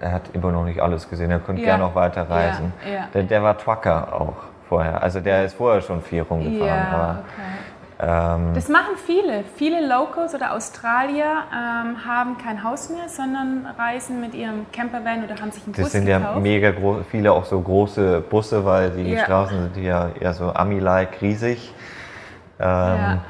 [0.00, 1.68] er hat immer noch nicht alles gesehen, er könnte ja.
[1.68, 2.72] gerne noch weiter reisen.
[2.84, 3.08] Ja, ja.
[3.14, 4.34] Der, der, war Trucker auch
[4.68, 5.02] vorher.
[5.02, 6.58] Also der ist vorher schon viel rumgefahren.
[6.60, 7.42] Ja, okay.
[8.02, 9.44] Ähm, das machen viele.
[9.54, 15.40] Viele Locals oder Australier ähm, haben kein Haus mehr, sondern reisen mit ihrem Campervan oder
[15.40, 16.34] haben sich einen das Bus sind gekauft.
[16.34, 19.24] ja mega groß, viele auch so große Busse, weil die ja.
[19.24, 21.72] Straßen sind ja eher so Ami-like, riesig.
[22.58, 23.20] Ähm, ja.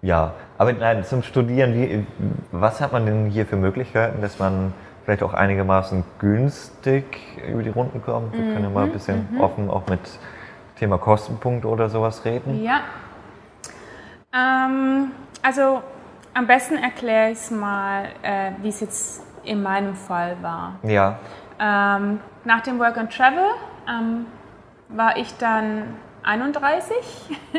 [0.00, 0.32] ja.
[0.56, 2.06] aber nein, zum Studieren, wie,
[2.50, 4.72] was hat man denn hier für Möglichkeiten, dass man
[5.04, 7.04] vielleicht auch einigermaßen günstig
[7.46, 8.32] über die Runden kommt?
[8.32, 8.52] Wir mhm.
[8.54, 9.40] können ja mal ein bisschen mhm.
[9.42, 10.00] offen auch mit
[10.76, 12.64] Thema Kostenpunkt oder sowas reden.
[12.64, 12.80] Ja,
[14.34, 15.12] ähm,
[15.42, 15.82] also
[16.34, 20.76] am besten erkläre ich es mal, äh, wie es jetzt in meinem Fall war.
[20.82, 21.18] Ja.
[21.58, 23.50] Ähm, nach dem Work and Travel
[23.88, 24.26] ähm,
[24.88, 26.94] war ich dann 31.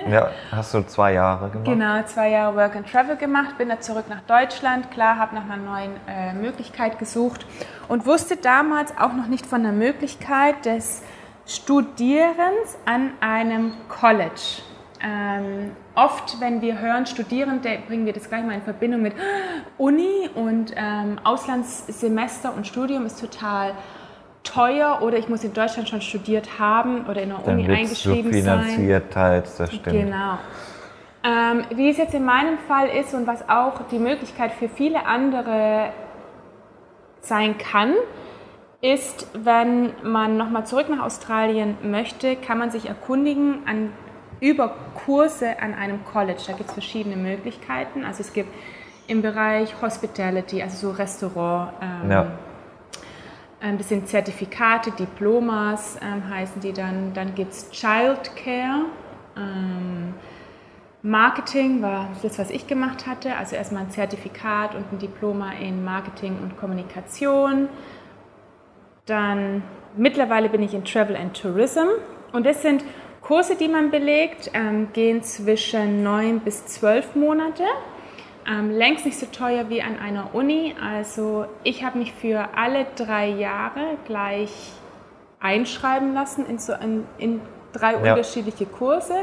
[0.09, 1.65] ja, hast du zwei Jahre gemacht?
[1.65, 5.43] Genau, zwei Jahre Work and Travel gemacht, bin dann zurück nach Deutschland, klar, habe nach
[5.43, 7.45] einer neuen äh, Möglichkeit gesucht
[7.87, 11.03] und wusste damals auch noch nicht von der Möglichkeit des
[11.45, 14.61] Studierens an einem College.
[15.05, 19.13] Ähm, oft, wenn wir hören Studierende, bringen wir das gleich mal in Verbindung mit
[19.77, 23.73] Uni und ähm, Auslandssemester und Studium ist total
[24.43, 28.31] teuer oder ich muss in Deutschland schon studiert haben oder in der Dann Uni eingeschrieben
[28.31, 29.23] so finanziert sein.
[29.23, 30.05] Teils, das stimmt.
[30.05, 30.37] Genau.
[31.25, 35.05] Ähm, wie es jetzt in meinem Fall ist und was auch die Möglichkeit für viele
[35.05, 35.89] andere
[37.21, 37.93] sein kann,
[38.81, 43.91] ist, wenn man nochmal zurück nach Australien möchte, kann man sich erkundigen an
[44.43, 44.75] über
[45.05, 46.41] Kurse an einem College.
[46.45, 48.03] Da gibt es verschiedene Möglichkeiten.
[48.03, 48.53] Also es gibt
[49.07, 52.31] im Bereich Hospitality, also so Restaurant, ähm, ja.
[53.77, 57.13] das sind Zertifikate, Diplomas ähm, heißen die dann.
[57.13, 58.85] Dann gibt es Childcare.
[59.37, 60.13] Ähm,
[61.01, 63.37] Marketing war das, was ich gemacht hatte.
[63.37, 67.69] Also erstmal ein Zertifikat und ein Diploma in Marketing und Kommunikation.
[69.05, 69.63] Dann
[69.95, 71.87] mittlerweile bin ich in Travel and Tourism.
[72.33, 72.83] Und das sind
[73.23, 77.63] Kurse, die man belegt, ähm, gehen zwischen neun bis zwölf Monate.
[78.45, 80.75] Ähm, längst nicht so teuer wie an einer Uni.
[80.81, 84.73] Also ich habe mich für alle drei Jahre gleich
[85.39, 87.39] einschreiben lassen in, so, in, in
[87.71, 87.99] drei ja.
[87.99, 89.15] unterschiedliche Kurse.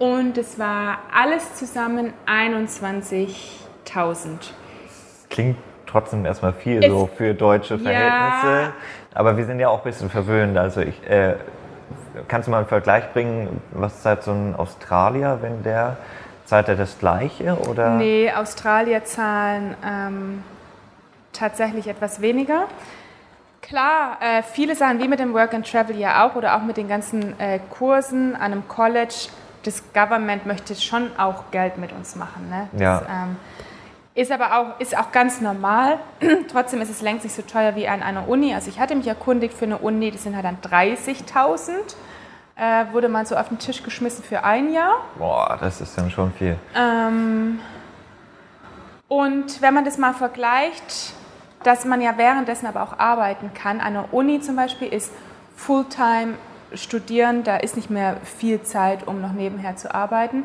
[0.00, 4.50] Und es war alles zusammen 21.000.
[5.28, 5.56] Klingt
[5.86, 8.62] trotzdem erstmal viel es, so für deutsche Verhältnisse.
[8.62, 8.72] Ja.
[9.14, 10.58] Aber wir sind ja auch ein bisschen verwöhnt.
[10.58, 11.36] Also ich, äh,
[12.28, 15.96] kannst du mal einen Vergleich bringen, was zahlt so ein Australier, wenn der,
[16.44, 17.56] zahlt er das Gleiche?
[17.68, 17.90] Oder?
[17.90, 20.44] Nee, Australier zahlen ähm,
[21.32, 22.64] tatsächlich etwas weniger.
[23.62, 26.76] Klar, äh, viele Sachen wie mit dem Work and Travel ja auch oder auch mit
[26.76, 29.28] den ganzen äh, Kursen an einem College,
[29.62, 32.48] das Government möchte schon auch Geld mit uns machen.
[32.48, 32.68] Ne?
[32.72, 33.02] Das, ja.
[33.08, 33.36] ähm,
[34.14, 35.98] ist aber auch, ist auch ganz normal.
[36.50, 38.54] Trotzdem ist es längst nicht so teuer wie an einer Uni.
[38.54, 41.70] Also ich hatte mich erkundigt für eine Uni, das sind halt dann 30.000.
[42.56, 44.96] Äh, wurde mal so auf den Tisch geschmissen für ein Jahr.
[45.18, 46.56] Boah, das ist dann schon viel.
[46.76, 47.58] Ähm,
[49.08, 51.14] und wenn man das mal vergleicht,
[51.62, 53.80] dass man ja währenddessen aber auch arbeiten kann.
[53.80, 55.12] An der Uni zum Beispiel ist
[55.56, 56.34] Fulltime
[56.74, 60.44] studieren, da ist nicht mehr viel Zeit, um noch nebenher zu arbeiten.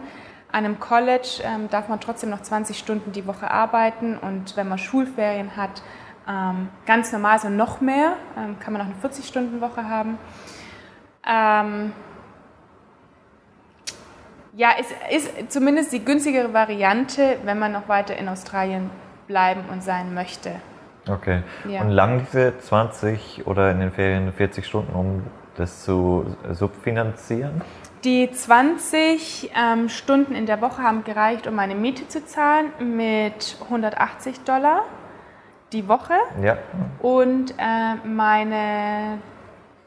[0.56, 4.70] An einem College ähm, darf man trotzdem noch 20 Stunden die Woche arbeiten und wenn
[4.70, 5.82] man Schulferien hat,
[6.30, 10.18] ähm, ganz normal, so noch mehr, ähm, kann man auch eine 40-Stunden-Woche haben.
[11.28, 11.92] Ähm,
[14.54, 18.92] ja, es ist zumindest die günstigere Variante, wenn man noch weiter in Australien
[19.28, 20.52] bleiben und sein möchte.
[21.06, 21.44] Okay.
[21.68, 21.82] Ja.
[21.82, 25.24] Und lang diese 20 oder in den Ferien 40 Stunden, um
[25.58, 27.62] das zu subfinanzieren?
[28.06, 33.58] Die 20 ähm, Stunden in der Woche haben gereicht, um meine Miete zu zahlen mit
[33.64, 34.84] 180 Dollar
[35.74, 36.14] die Woche.
[36.40, 36.60] Ja.
[37.00, 39.18] Und äh, meine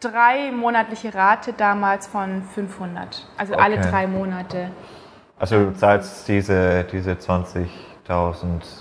[0.00, 3.24] drei monatliche Rate damals von 500.
[3.36, 3.62] Also okay.
[3.62, 4.72] alle drei Monate.
[5.38, 7.70] Also du zahlst diese, diese 20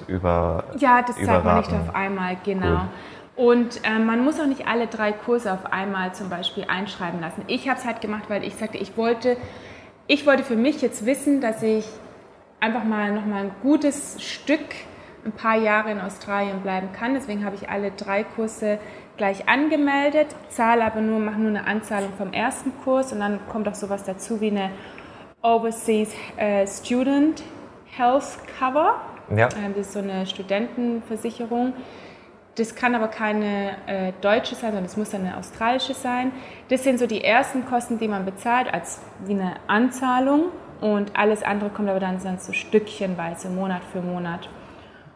[0.07, 0.63] über.
[0.77, 2.67] Ja, das zeigt man nicht auf einmal, genau.
[2.67, 2.89] Cool.
[3.38, 7.43] Und äh, man muss auch nicht alle drei Kurse auf einmal zum Beispiel einschreiben lassen.
[7.47, 9.38] Ich habe es halt gemacht, weil ich sagte, ich wollte,
[10.07, 11.85] ich wollte für mich jetzt wissen, dass ich
[12.59, 14.65] einfach mal nochmal ein gutes Stück
[15.23, 17.13] ein paar Jahre in Australien bleiben kann.
[17.13, 18.79] Deswegen habe ich alle drei Kurse
[19.17, 23.67] gleich angemeldet, zahle aber nur, mache nur eine Anzahlung vom ersten Kurs und dann kommt
[23.67, 24.71] auch sowas dazu wie eine
[25.43, 27.43] Overseas äh, Student
[27.85, 28.95] Health Cover.
[29.35, 29.49] Ja.
[29.63, 31.73] Ähm, das ist so eine Studentenversicherung.
[32.58, 36.32] Das kann aber keine äh, deutsche sein, sondern es muss eine australische sein.
[36.70, 40.45] Das sind so die ersten Kosten, die man bezahlt, als wie eine Anzahlung.
[40.82, 44.49] Und alles andere kommt aber dann so stückchenweise, Monat für Monat.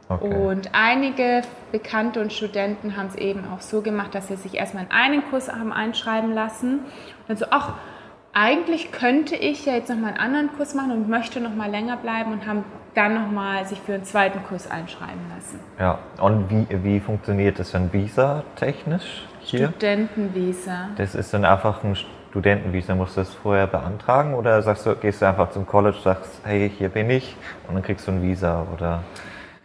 [0.08, 0.34] Okay.
[0.34, 4.84] Und einige Bekannte und Studenten haben es eben auch so gemacht, dass sie sich erstmal
[4.84, 6.80] in einen Kurs haben einschreiben lassen.
[6.80, 7.76] Und dann so, ach,
[8.34, 12.32] eigentlich könnte ich ja jetzt nochmal einen anderen Kurs machen und möchte nochmal länger bleiben
[12.32, 12.64] und haben
[12.94, 15.60] dann nochmal sich für einen zweiten Kurs einschreiben lassen.
[15.80, 19.70] Ja, und wie, wie funktioniert das dann visa-technisch hier?
[19.70, 20.90] Studentenvisa.
[20.98, 21.96] Das ist dann einfach ein
[22.30, 22.96] Studentenvisa.
[22.96, 26.70] Musst du das vorher beantragen oder sagst du, gehst du einfach zum College, sagst, hey,
[26.78, 27.36] hier bin ich
[27.68, 29.04] und dann kriegst du ein Visa oder?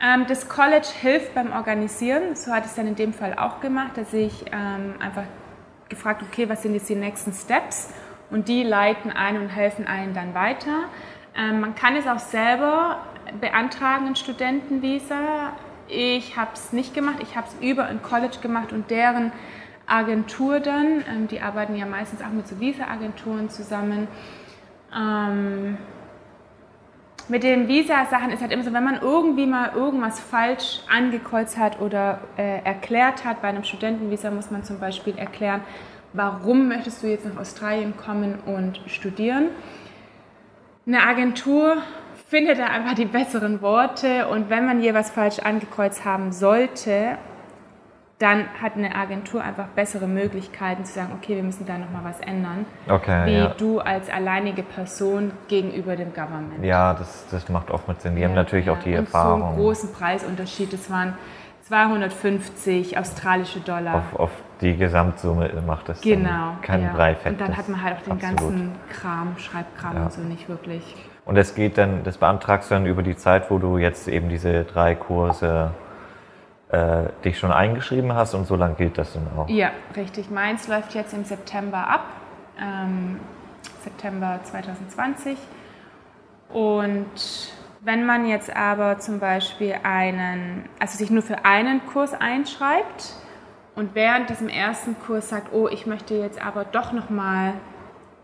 [0.01, 2.35] Ähm, das College hilft beim Organisieren.
[2.35, 5.25] So hat es dann in dem Fall auch gemacht, dass ich ähm, einfach
[5.89, 7.91] gefragt, okay, was sind jetzt die nächsten Steps?
[8.31, 10.85] Und die leiten ein und helfen einen dann weiter.
[11.37, 12.99] Ähm, man kann es auch selber
[13.41, 15.53] beantragen, ein Studentenvisa.
[15.89, 19.33] Ich habe es nicht gemacht, ich habe es über ein College gemacht und deren
[19.87, 24.09] Agentur dann, ähm, die arbeiten ja meistens auch mit so Visa-Agenturen zusammen.
[24.95, 25.79] Ähm,
[27.29, 31.81] mit den Visa-Sachen ist halt immer so, wenn man irgendwie mal irgendwas falsch angekreuzt hat
[31.81, 35.63] oder äh, erklärt hat, bei einem Studentenvisa muss man zum Beispiel erklären,
[36.17, 39.49] warum möchtest du jetzt nach Australien kommen und studieren.
[40.87, 41.77] Eine Agentur
[42.29, 47.19] findet da einfach die besseren Worte und wenn man jeweils falsch angekreuzt haben sollte,
[48.19, 52.19] dann hat eine Agentur einfach bessere Möglichkeiten zu sagen, okay, wir müssen da nochmal was
[52.21, 53.49] ändern, okay, wie ja.
[53.49, 56.65] du als alleinige Person gegenüber dem Government.
[56.65, 58.15] Ja, das, das macht oft mit Sinn.
[58.17, 58.73] Die ja, haben natürlich ja.
[58.73, 59.41] auch die und Erfahrung.
[59.41, 61.19] So einen großen Preisunterschied, das waren
[61.69, 63.97] 250 australische Dollar.
[63.97, 64.31] Auf, auf
[64.61, 66.93] die Gesamtsumme macht das genau, keinen ja.
[66.93, 67.33] Breifett.
[67.33, 68.39] Und dann hat man halt auch den Absolut.
[68.39, 70.83] ganzen Kram, Schreibkram und so nicht wirklich.
[71.25, 74.29] Und das geht dann, das beantragst du dann über die Zeit, wo du jetzt eben
[74.29, 75.73] diese drei Kurse
[76.71, 79.49] äh, dich schon eingeschrieben hast und so lange gilt das dann auch?
[79.49, 80.31] Ja, richtig.
[80.31, 82.05] Meins läuft jetzt im September ab,
[82.61, 83.21] ähm,
[83.83, 85.37] September 2020.
[86.53, 87.07] Und
[87.81, 93.15] wenn man jetzt aber zum Beispiel einen, also sich nur für einen Kurs einschreibt
[93.77, 97.53] und während diesem ersten Kurs sagt, oh, ich möchte jetzt aber doch nochmal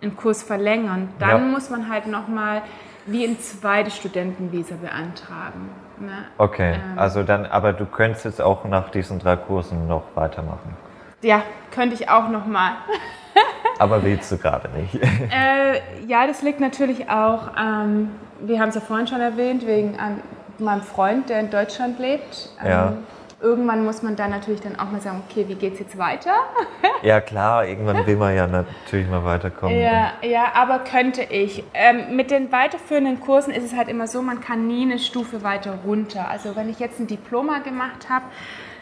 [0.01, 1.39] einen Kurs verlängern, dann ja.
[1.39, 2.63] muss man halt nochmal
[3.07, 5.69] wie ein zweites Studentenvisa beantragen.
[6.01, 6.25] Ne?
[6.39, 10.75] Okay, ähm, also dann, aber du könntest jetzt auch nach diesen drei Kursen noch weitermachen.
[11.21, 12.73] Ja, könnte ich auch noch mal.
[13.79, 14.95] aber willst du gerade nicht?
[14.95, 19.95] äh, ja, das liegt natürlich auch, ähm, wir haben es ja vorhin schon erwähnt, wegen
[19.95, 20.23] ähm,
[20.59, 22.51] meinem Freund, der in Deutschland lebt.
[22.65, 22.99] ja ähm,
[23.43, 26.33] irgendwann muss man dann natürlich dann auch mal sagen, okay, wie geht es jetzt weiter?
[27.03, 29.79] ja klar, irgendwann will man ja natürlich mal weiterkommen.
[29.79, 31.65] Ja, ja aber könnte ich.
[31.75, 35.43] Ähm, mit den weiterführenden Kursen ist es halt immer so, man kann nie eine Stufe
[35.43, 36.29] weiter runter.
[36.29, 38.25] Also wenn ich jetzt ein Diploma gemacht habe,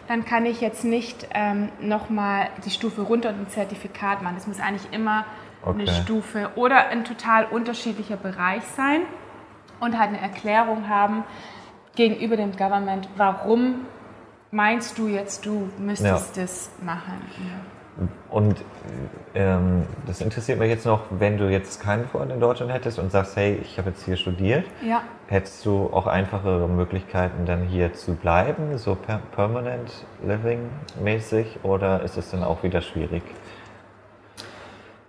[0.07, 4.35] dann kann ich jetzt nicht ähm, nochmal die Stufe runter und ein Zertifikat machen.
[4.35, 5.25] Das muss eigentlich immer
[5.63, 5.81] okay.
[5.81, 9.03] eine Stufe oder ein total unterschiedlicher Bereich sein
[9.79, 11.25] und halt eine Erklärung haben
[11.95, 13.87] gegenüber dem Government, warum
[14.51, 16.43] meinst du jetzt, du müsstest ja.
[16.43, 17.21] das machen?
[17.39, 18.07] Ja.
[18.31, 18.57] Und
[19.35, 23.11] ähm, das interessiert mich jetzt noch, wenn du jetzt keinen Freund in Deutschland hättest und
[23.11, 25.03] sagst, hey, ich habe jetzt hier studiert, ja.
[25.27, 29.91] hättest du auch einfachere Möglichkeiten, dann hier zu bleiben, so per permanent
[30.25, 30.71] living
[31.03, 33.23] mäßig, oder ist es dann auch wieder schwierig?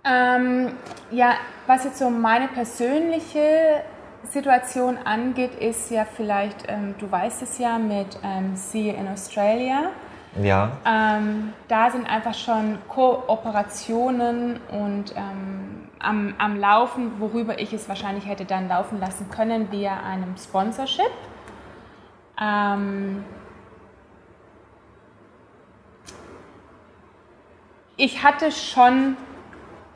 [0.04, 0.72] Ähm,
[1.10, 1.34] ja,
[1.66, 3.82] was jetzt so meine persönliche
[4.30, 9.90] Situation angeht, ist ja vielleicht, ähm, du weißt es ja, mit ähm, See in Australia.
[10.40, 10.72] Ja.
[10.86, 18.26] Ähm, da sind einfach schon Kooperationen und ähm, am, am Laufen, worüber ich es wahrscheinlich
[18.26, 21.04] hätte dann laufen lassen können, via einem Sponsorship.
[22.40, 23.24] Ähm,
[27.96, 29.16] ich hatte schon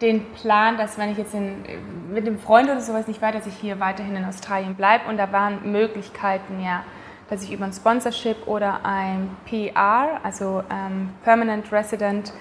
[0.01, 1.65] den Plan, dass wenn ich jetzt in,
[2.13, 5.09] mit dem Freund oder sowas nicht weiter, dass ich hier weiterhin in Australien bleibe.
[5.09, 6.85] Und da waren Möglichkeiten, ja,
[7.31, 12.33] dass ich über ein Sponsorship oder ein PR, also ähm, Permanent Resident,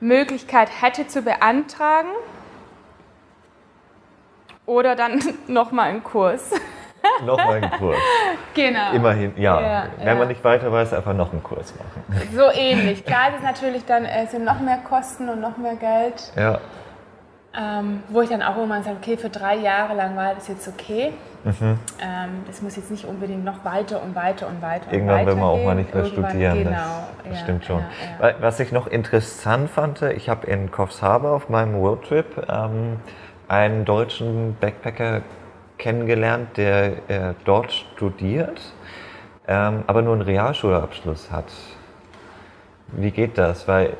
[0.00, 2.10] Möglichkeit hätte zu beantragen.
[4.66, 6.50] Oder dann nochmal einen Kurs.
[7.24, 7.96] Nochmal einen Kurs.
[8.54, 8.92] genau.
[8.92, 9.60] Immerhin, ja.
[9.60, 10.14] ja Wenn ja.
[10.14, 12.28] man nicht weiter weiß, einfach noch einen Kurs machen.
[12.34, 13.04] So ähnlich.
[13.04, 16.32] Klar, es ist natürlich dann äh, sind noch mehr Kosten und noch mehr Geld.
[16.36, 16.58] Ja.
[17.58, 20.68] Ähm, wo ich dann auch immer sage, okay, für drei Jahre lang war das jetzt
[20.68, 21.14] okay.
[21.44, 21.78] Mhm.
[22.02, 24.92] Ähm, das muss jetzt nicht unbedingt noch weiter und weiter und weiter.
[24.92, 26.64] Irgendwann will man auch mal nicht mehr Irgendwann, studieren.
[26.64, 27.84] Genau, das, das ja, stimmt schon.
[28.20, 28.34] Ja, ja.
[28.40, 32.96] Was ich noch interessant fand, ich habe in Coffs Harbour auf meinem Roadtrip ähm,
[33.48, 35.22] einen deutschen Backpacker
[35.78, 38.60] kennengelernt, der äh, dort studiert,
[39.48, 41.46] ähm, aber nur einen Realschulabschluss hat.
[42.88, 43.66] Wie geht das?
[43.68, 43.92] Weil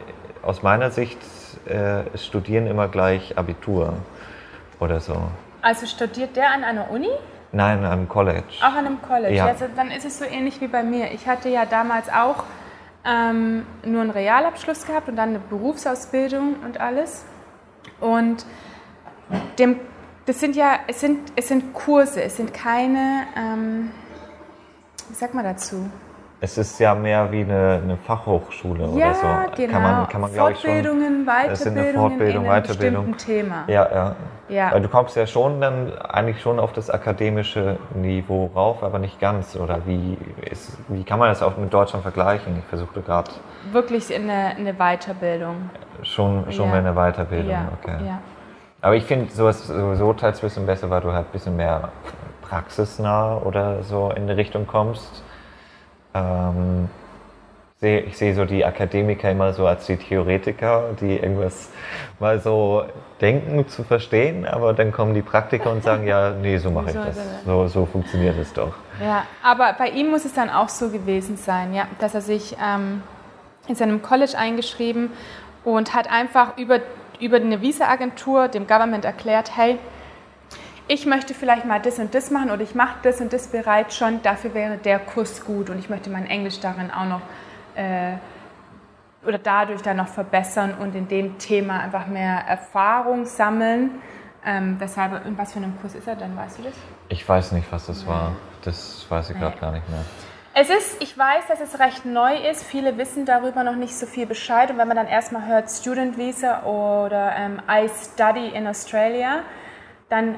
[0.43, 1.19] aus meiner Sicht
[1.67, 3.95] äh, studieren immer gleich Abitur
[4.79, 5.17] oder so.
[5.63, 7.11] Also studiert der an einer Uni?
[7.53, 8.43] Nein, an einem College.
[8.61, 9.35] Auch an einem College.
[9.35, 9.47] Ja.
[9.47, 11.13] Also dann ist es so ähnlich wie bei mir.
[11.13, 12.45] Ich hatte ja damals auch
[13.05, 17.25] ähm, nur einen Realabschluss gehabt und dann eine Berufsausbildung und alles.
[18.01, 18.45] Und
[19.59, 19.81] dem,
[20.27, 23.91] das sind ja, es sind, es sind Kurse, es sind keine, ähm,
[25.09, 25.89] wie sagt man dazu?
[26.41, 29.27] Es ist ja mehr wie eine, eine Fachhochschule ja, oder so.
[29.57, 29.73] Genau.
[29.73, 33.17] Kann man, kann man, Fortbildungen, schon, Weiterbildungen es eine Fortbildung, in einem Weiterbildung.
[33.17, 33.65] Thema.
[33.69, 34.17] Ja, ja,
[34.49, 34.73] ja.
[34.73, 39.19] Weil du kommst ja schon dann eigentlich schon auf das akademische Niveau rauf, aber nicht
[39.19, 39.57] ganz.
[39.57, 40.19] Oder wie,
[40.51, 42.59] ist, wie kann man das auch mit Deutschland vergleichen?
[42.59, 43.31] Ich versuchte gerade.
[43.73, 45.71] Wirklich eine, eine Weiterbildung.
[46.03, 46.81] Schon, schon ja.
[46.81, 47.69] mehr eine Weiterbildung, ja.
[47.81, 47.97] okay.
[48.07, 48.19] Ja.
[48.81, 51.91] Aber ich finde sowas sowieso teils ein bisschen besser, weil du halt ein bisschen mehr
[52.43, 55.23] praxisnah oder so in die Richtung kommst
[56.17, 56.89] ähm,
[57.81, 61.71] ich sehe so die Akademiker immer so als die Theoretiker, die irgendwas
[62.19, 62.85] mal so
[63.21, 66.95] denken zu verstehen, aber dann kommen die Praktiker und sagen, ja, nee, so mache ich
[66.95, 67.17] das.
[67.45, 68.73] So, so funktioniert es doch.
[69.01, 72.57] Ja, aber bei ihm muss es dann auch so gewesen sein, ja, dass er sich
[72.61, 73.03] ähm,
[73.69, 75.11] in seinem College eingeschrieben
[75.63, 76.81] und hat einfach über,
[77.21, 79.79] über eine Visa-Agentur dem Government erklärt, hey,
[80.89, 83.97] ich möchte vielleicht mal das und das machen oder ich mache das und das bereits
[83.97, 87.23] schon, dafür wäre der Kurs gut und ich möchte mein Englisch darin auch noch
[87.75, 88.15] äh,
[89.27, 93.91] oder dadurch dann noch verbessern und in dem Thema einfach mehr Erfahrung sammeln.
[94.45, 96.75] Ähm, weshalb, in was für einem Kurs ist er denn, weißt du das?
[97.09, 98.37] Ich weiß nicht, was das war.
[98.63, 100.05] Das weiß ich gerade gar nicht mehr.
[100.59, 102.65] Es ist, ich weiß, dass es recht neu ist.
[102.65, 104.71] Viele wissen darüber noch nicht so viel Bescheid.
[104.71, 109.41] Und wenn man dann erstmal hört Student Visa oder ähm, I Study in Australia,
[110.09, 110.37] dann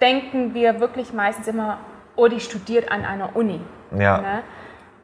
[0.00, 1.76] denken wir wirklich meistens immer,
[2.16, 3.60] oh, die studiert an einer Uni.
[3.98, 4.22] Ja.
[4.22, 4.42] Ne?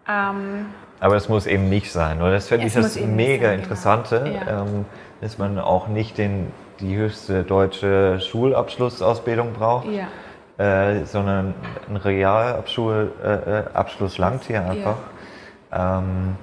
[0.08, 0.66] Ähm,
[1.00, 2.32] aber es muss eben nicht sein, oder?
[2.32, 3.62] Das finde ich das mega sein, genau.
[3.62, 4.62] Interessante, genau.
[4.62, 4.86] ähm,
[5.20, 9.86] dass man auch nicht den, die höchste deutsche Schulabschlussausbildung braucht.
[9.88, 10.06] Ja.
[10.60, 11.54] Äh, sondern
[11.88, 14.96] ein Realabschluss äh, äh langt hier einfach.
[15.72, 16.00] Ja.
[16.00, 16.36] Ähm,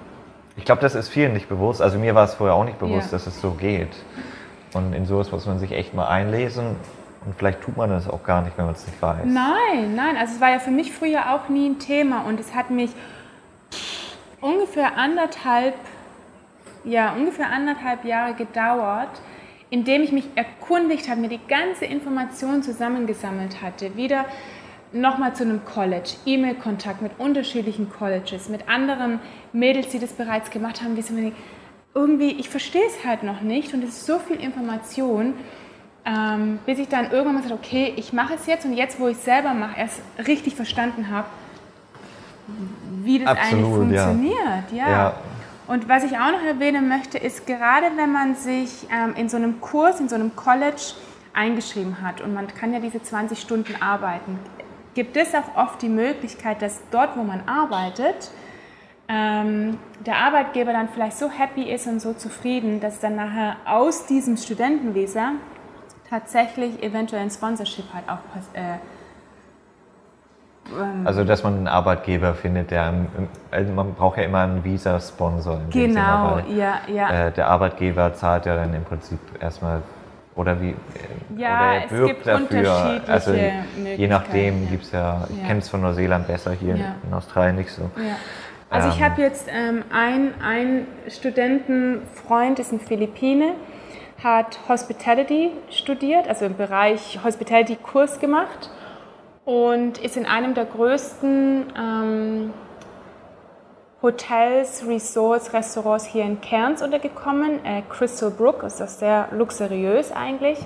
[0.56, 1.84] ich glaube, das ist vielen nicht bewusst.
[1.84, 3.96] Also mir war es vorher auch nicht bewusst, dass es so geht.
[4.74, 6.78] Und in sowas muss man sich echt mal einlesen
[7.26, 9.26] und vielleicht tut man das auch gar nicht, wenn man es nicht weiß.
[9.26, 10.18] Nein, nein.
[10.18, 12.90] Also es war ja für mich früher auch nie ein Thema und es hat mich
[14.42, 15.76] ungefähr anderthalb,
[16.84, 19.22] ja, ungefähr anderthalb Jahre gedauert,
[19.70, 24.26] indem ich mich erkundigt habe, mir die ganze Information zusammengesammelt hatte, wieder
[24.94, 29.20] nochmal zu einem College, E-Mail-Kontakt mit unterschiedlichen Colleges, mit anderen
[29.52, 31.14] Mädels, die das bereits gemacht haben, wie so
[31.94, 35.34] irgendwie, ich verstehe es halt noch nicht und es ist so viel Information
[36.08, 39.08] ähm, bis ich dann irgendwann mal gesagt okay, ich mache es jetzt und jetzt, wo
[39.08, 41.28] ich es selber mache, erst richtig verstanden habe,
[43.04, 44.72] wie das Absolut, eigentlich funktioniert.
[44.72, 44.90] Ja.
[44.90, 45.14] ja.
[45.68, 49.36] Und was ich auch noch erwähnen möchte, ist gerade wenn man sich ähm, in so
[49.36, 50.94] einem Kurs, in so einem College
[51.34, 54.40] eingeschrieben hat und man kann ja diese 20 Stunden arbeiten,
[54.96, 58.32] gibt es auch oft die Möglichkeit, dass dort, wo man arbeitet,
[59.10, 64.06] ähm, der Arbeitgeber dann vielleicht so happy ist und so zufrieden, dass dann nachher aus
[64.06, 65.34] diesem Studentenvisa
[66.10, 68.20] tatsächlich eventuell ein Sponsorship halt auch
[68.54, 68.78] äh,
[71.06, 72.94] also, dass man einen Arbeitgeber findet, der,
[73.52, 75.62] also man braucht ja immer einen Visa-Sponsor.
[75.72, 77.28] Genau, Sinne, ja, ja.
[77.28, 79.82] Äh, der Arbeitgeber zahlt ja dann im Prinzip erstmal,
[80.36, 80.76] oder wie,
[81.36, 83.02] ja, oder er wirkt dafür.
[83.08, 84.70] Also, je nachdem ja.
[84.70, 85.48] gibt es ja, ich ja.
[85.48, 86.96] kenne es von Neuseeland besser, hier ja.
[87.08, 87.90] in Australien nicht so.
[88.70, 93.54] Also, ähm, ich habe jetzt ähm, einen Studentenfreund, ist ein Philippine,
[94.24, 98.70] hat Hospitality studiert, also im Bereich Hospitality-Kurs gemacht
[99.48, 102.54] und ist in einem der größten ähm,
[104.02, 107.64] Hotels, Resorts, Restaurants hier in Cairns untergekommen.
[107.64, 110.60] Äh, Crystal Brook ist das sehr luxuriös eigentlich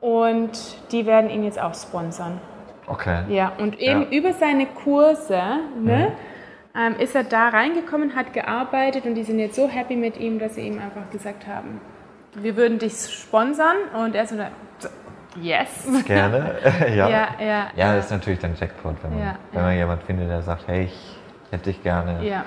[0.00, 0.52] und
[0.90, 2.40] die werden ihn jetzt auch sponsern.
[2.86, 3.24] Okay.
[3.28, 4.18] Ja, und eben ja.
[4.18, 5.42] über seine Kurse
[5.78, 6.12] ne,
[6.72, 6.80] mhm.
[6.80, 10.38] ähm, ist er da reingekommen, hat gearbeitet und die sind jetzt so happy mit ihm,
[10.38, 11.78] dass sie ihm einfach gesagt haben,
[12.36, 14.36] wir würden dich sponsern und er so,
[15.40, 15.86] Yes.
[16.06, 16.54] Gerne.
[16.94, 17.08] ja.
[17.08, 17.66] Ja, ja.
[17.76, 20.66] Ja, das ist natürlich dann Jackpot, wenn man, Ja, wenn man jemanden findet, der sagt,
[20.68, 21.16] hey, ich
[21.50, 22.22] hätte dich gerne.
[22.24, 22.44] Ja,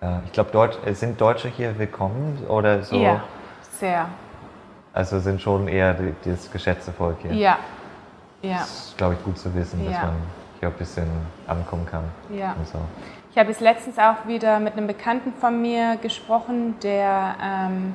[0.00, 2.96] Äh, Ich glaube, Deutsch, äh, sind Deutsche hier willkommen oder so?
[2.96, 3.22] ja.
[3.72, 4.06] sehr.
[4.92, 7.34] Also sind schon eher die, das geschätzte Volk hier.
[7.34, 7.58] Ja,
[8.40, 10.14] ja, Das ist, glaube ich, gut zu wissen, dass man
[10.58, 11.06] hier ein bisschen
[11.46, 12.04] ankommen kann.
[12.30, 12.54] ja.
[12.64, 12.78] So.
[13.30, 17.92] Ich habe jetzt letztens auch wieder mit einem Bekannten von mir gesprochen, der ähm,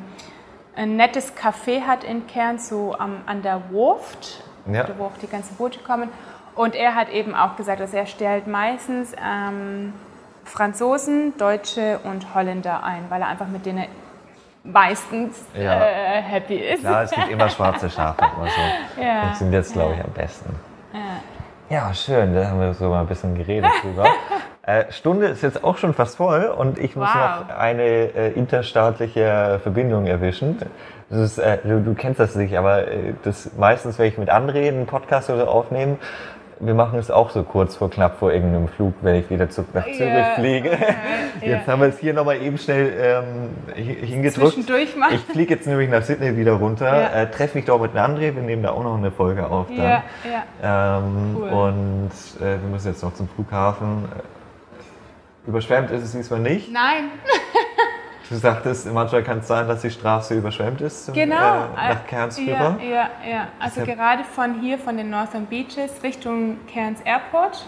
[0.75, 4.85] ein nettes Café hat in Kern, so am, an der Wurft, Ja.
[4.97, 6.09] wo auch die ganzen Boote kommen.
[6.55, 9.93] Und er hat eben auch gesagt, dass er stellt meistens ähm,
[10.43, 13.85] Franzosen, Deutsche und Holländer ein, weil er einfach mit denen
[14.63, 15.81] meistens Ja.
[15.83, 16.81] äh, happy ist.
[16.81, 19.21] Klar, es gibt immer schwarze Schafe, aber so Ja.
[19.21, 20.55] funktioniert es, glaube ich, am besten.
[20.93, 20.99] Ja.
[21.87, 24.05] Ja, schön, da haben wir so mal ein bisschen geredet drüber.
[24.63, 27.47] Äh, Stunde ist jetzt auch schon fast voll und ich muss Wow.
[27.49, 30.57] noch eine äh, interstaatliche Verbindung erwischen.
[31.09, 34.63] Ist, äh, du, du kennst das nicht, aber äh, das meistens, wenn ich mit anderen
[34.63, 35.97] einen Podcast oder so aufnehme,
[36.63, 39.69] wir machen es auch so kurz vor knapp vor irgendeinem Flug, wenn ich wieder zurück
[39.73, 40.35] nach Zürich Ja.
[40.35, 40.69] fliege.
[41.41, 44.53] Jetzt haben wir es hier nochmal eben schnell ähm, hi- hingedrückt.
[44.53, 45.11] Zwischendurch mal.
[45.11, 47.21] Ich fliege jetzt nämlich nach Sydney wieder runter, Ja.
[47.23, 50.03] äh, treffe mich dort mit André, wir nehmen da auch noch eine Folge auf dann.
[50.61, 51.49] Ähm, Cool.
[51.49, 54.05] Und äh, wir müssen jetzt noch zum Flughafen.
[55.47, 56.71] Überschwemmt ist es diesmal nicht.
[56.71, 57.09] Nein,
[58.29, 61.35] Du sagtest, manchmal kann es sein, dass die Straße überschwemmt ist zum, Genau.
[61.75, 62.77] äh, nach Cairns rüber.
[62.81, 63.47] Ja, ja, ja.
[63.59, 67.65] Also Deshalb- gerade von hier, von den Northern Beaches Richtung Cairns Airport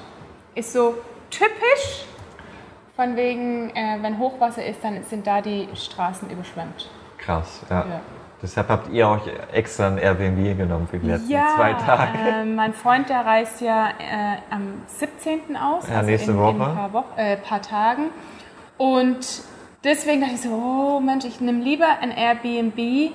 [0.55, 0.95] ist so
[1.29, 2.05] typisch.
[2.95, 6.89] Von wegen, äh, wenn Hochwasser ist, dann sind da die Straßen überschwemmt.
[7.17, 7.79] Krass, ja.
[7.79, 7.99] Ja.
[8.43, 9.21] Deshalb habt ihr euch
[9.53, 12.17] extra ein Airbnb genommen für die letzten zwei Tage.
[12.17, 15.55] Äh, mein Freund, der reist ja äh, am 17.
[15.55, 16.55] aus, Ja, also nächste in, Woche.
[16.57, 18.09] in ein paar, Wochen, äh, paar Tagen.
[18.77, 19.43] Und
[19.85, 23.13] deswegen dachte ich so, oh Mensch, ich nehme lieber ein Airbnb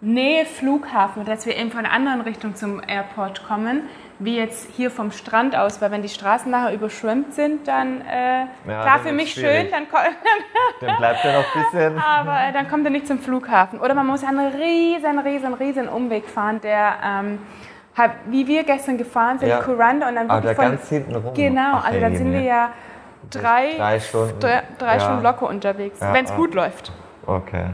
[0.00, 3.82] Nähe Flughafen, dass wir eben von einer anderen Richtung zum Airport kommen,
[4.20, 8.46] wie jetzt hier vom Strand aus, weil wenn die Straßen nachher überschwemmt sind, dann äh,
[8.64, 9.86] klar dann für mich schön, dann,
[10.80, 11.98] Dann bleibt ja noch ein bisschen.
[11.98, 13.80] aber äh, dann kommt er nicht zum Flughafen.
[13.80, 17.38] Oder man muss einen riesen, riesen, riesen Umweg fahren, der ähm,
[17.96, 19.60] halt, wie wir gestern gefahren sind, Ja.
[19.60, 21.34] Kuranda und dann Aber wirklich von ganz hinten rum.
[21.34, 22.70] Genau, Ach, also dann sind wir ja
[23.30, 24.40] drei, Drei Stunden.
[24.40, 25.00] drei, drei Ja.
[25.00, 26.36] Stunden locker unterwegs, Ja, wenn es ja.
[26.36, 26.92] gut läuft.
[27.26, 27.66] Okay.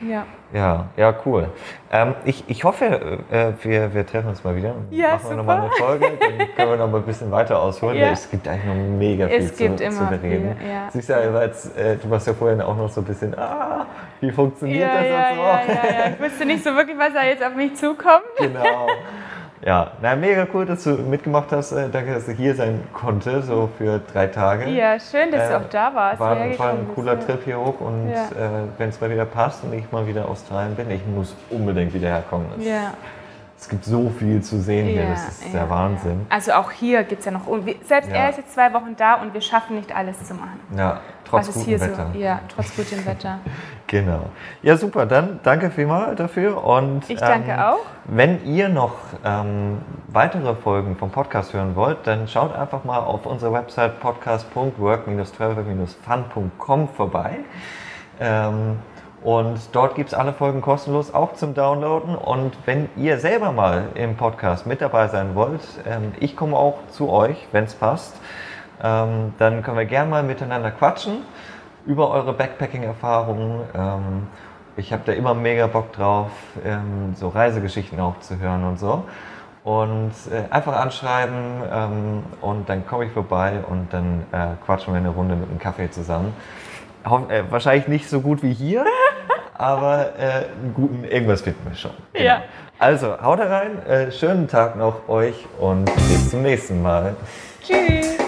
[0.00, 0.24] Ja.
[0.52, 1.48] Ja, ja, cool.
[1.92, 4.74] Ähm, ich, ich hoffe, äh, wir, wir treffen uns mal wieder.
[4.90, 7.98] Ja, Machen wir nochmal eine Folge, dann können wir noch mal ein bisschen weiter ausholen.
[7.98, 8.10] Ja.
[8.10, 10.56] Es gibt eigentlich noch mega viel Es zu, gibt zu immer bereden.
[10.58, 10.88] viel, ja.
[10.90, 13.86] Siehst du, jetzt, äh, du warst ja vorhin auch noch so ein bisschen, ah,
[14.20, 15.42] wie funktioniert Ja, das ja, und so.
[15.42, 16.12] ja, ja, ja.
[16.14, 18.22] Ich wusste nicht so wirklich, was da jetzt auf mich zukommt.
[18.38, 18.86] Genau.
[19.68, 21.72] Ja, na, mega cool, dass du mitgemacht hast.
[21.72, 24.66] Äh, danke, dass du hier sein konnte, so für drei Tage.
[24.70, 26.18] Ja, schön, dass Äh, du auch da warst.
[26.18, 27.20] War, war ein bist, cooler ja.
[27.20, 28.28] Trip hier hoch und Ja.
[28.28, 28.48] äh,
[28.78, 32.08] wenn es mal wieder passt und ich mal wieder Australien bin, ich muss unbedingt wieder
[32.08, 32.46] herkommen.
[32.58, 32.94] Es, Ja.
[33.58, 36.24] es gibt so viel zu sehen hier, Ja, das ist der Wahnsinn.
[36.30, 37.42] Also auch hier gibt es ja noch,
[37.84, 40.60] selbst er ist jetzt zwei Wochen da und wir schaffen nicht alles zu machen.
[40.78, 41.00] Ja,
[41.30, 42.10] trotz gutem hier Wetter.
[42.12, 42.18] so?
[42.18, 43.38] Ja, trotz gutem Wetter.
[43.90, 44.26] Genau.
[44.60, 45.06] Ja, super.
[45.06, 46.62] Dann danke vielmals dafür.
[46.62, 47.78] Und, Ich danke ähm, auch.
[48.04, 53.24] Wenn ihr noch ähm, weitere Folgen vom Podcast hören wollt, dann schaut einfach mal auf
[53.24, 57.38] unserer Website podcast.work-travel-fun.com vorbei.
[58.20, 58.78] Ähm,
[59.22, 62.14] und dort gibt es alle Folgen kostenlos auch zum Downloaden.
[62.14, 66.78] Und wenn ihr selber mal im Podcast mit dabei sein wollt, ähm, ich komme auch
[66.92, 68.14] zu euch, wenn es passt,
[68.82, 71.18] ähm, dann können wir gerne mal miteinander quatschen
[71.86, 73.60] über eure Backpacking-Erfahrungen.
[73.74, 74.26] Ähm,
[74.76, 76.30] ich habe da immer mega Bock drauf,
[76.64, 79.04] ähm, so Reisegeschichten auch zu hören und so.
[79.64, 84.98] Und äh, einfach anschreiben ähm, und dann komme ich vorbei und dann äh, quatschen wir
[84.98, 86.32] eine Runde mit einem Kaffee zusammen.
[87.08, 88.84] Hoff, äh, wahrscheinlich nicht so gut wie hier,
[89.54, 91.90] aber äh, einen guten, irgendwas finden wir schon.
[92.12, 92.24] Genau.
[92.24, 92.42] Ja.
[92.78, 97.16] Also, haut rein, äh, schönen Tag noch euch und bis zum nächsten Mal.
[97.62, 98.16] Tschüss.
[98.16, 98.27] Tschüss.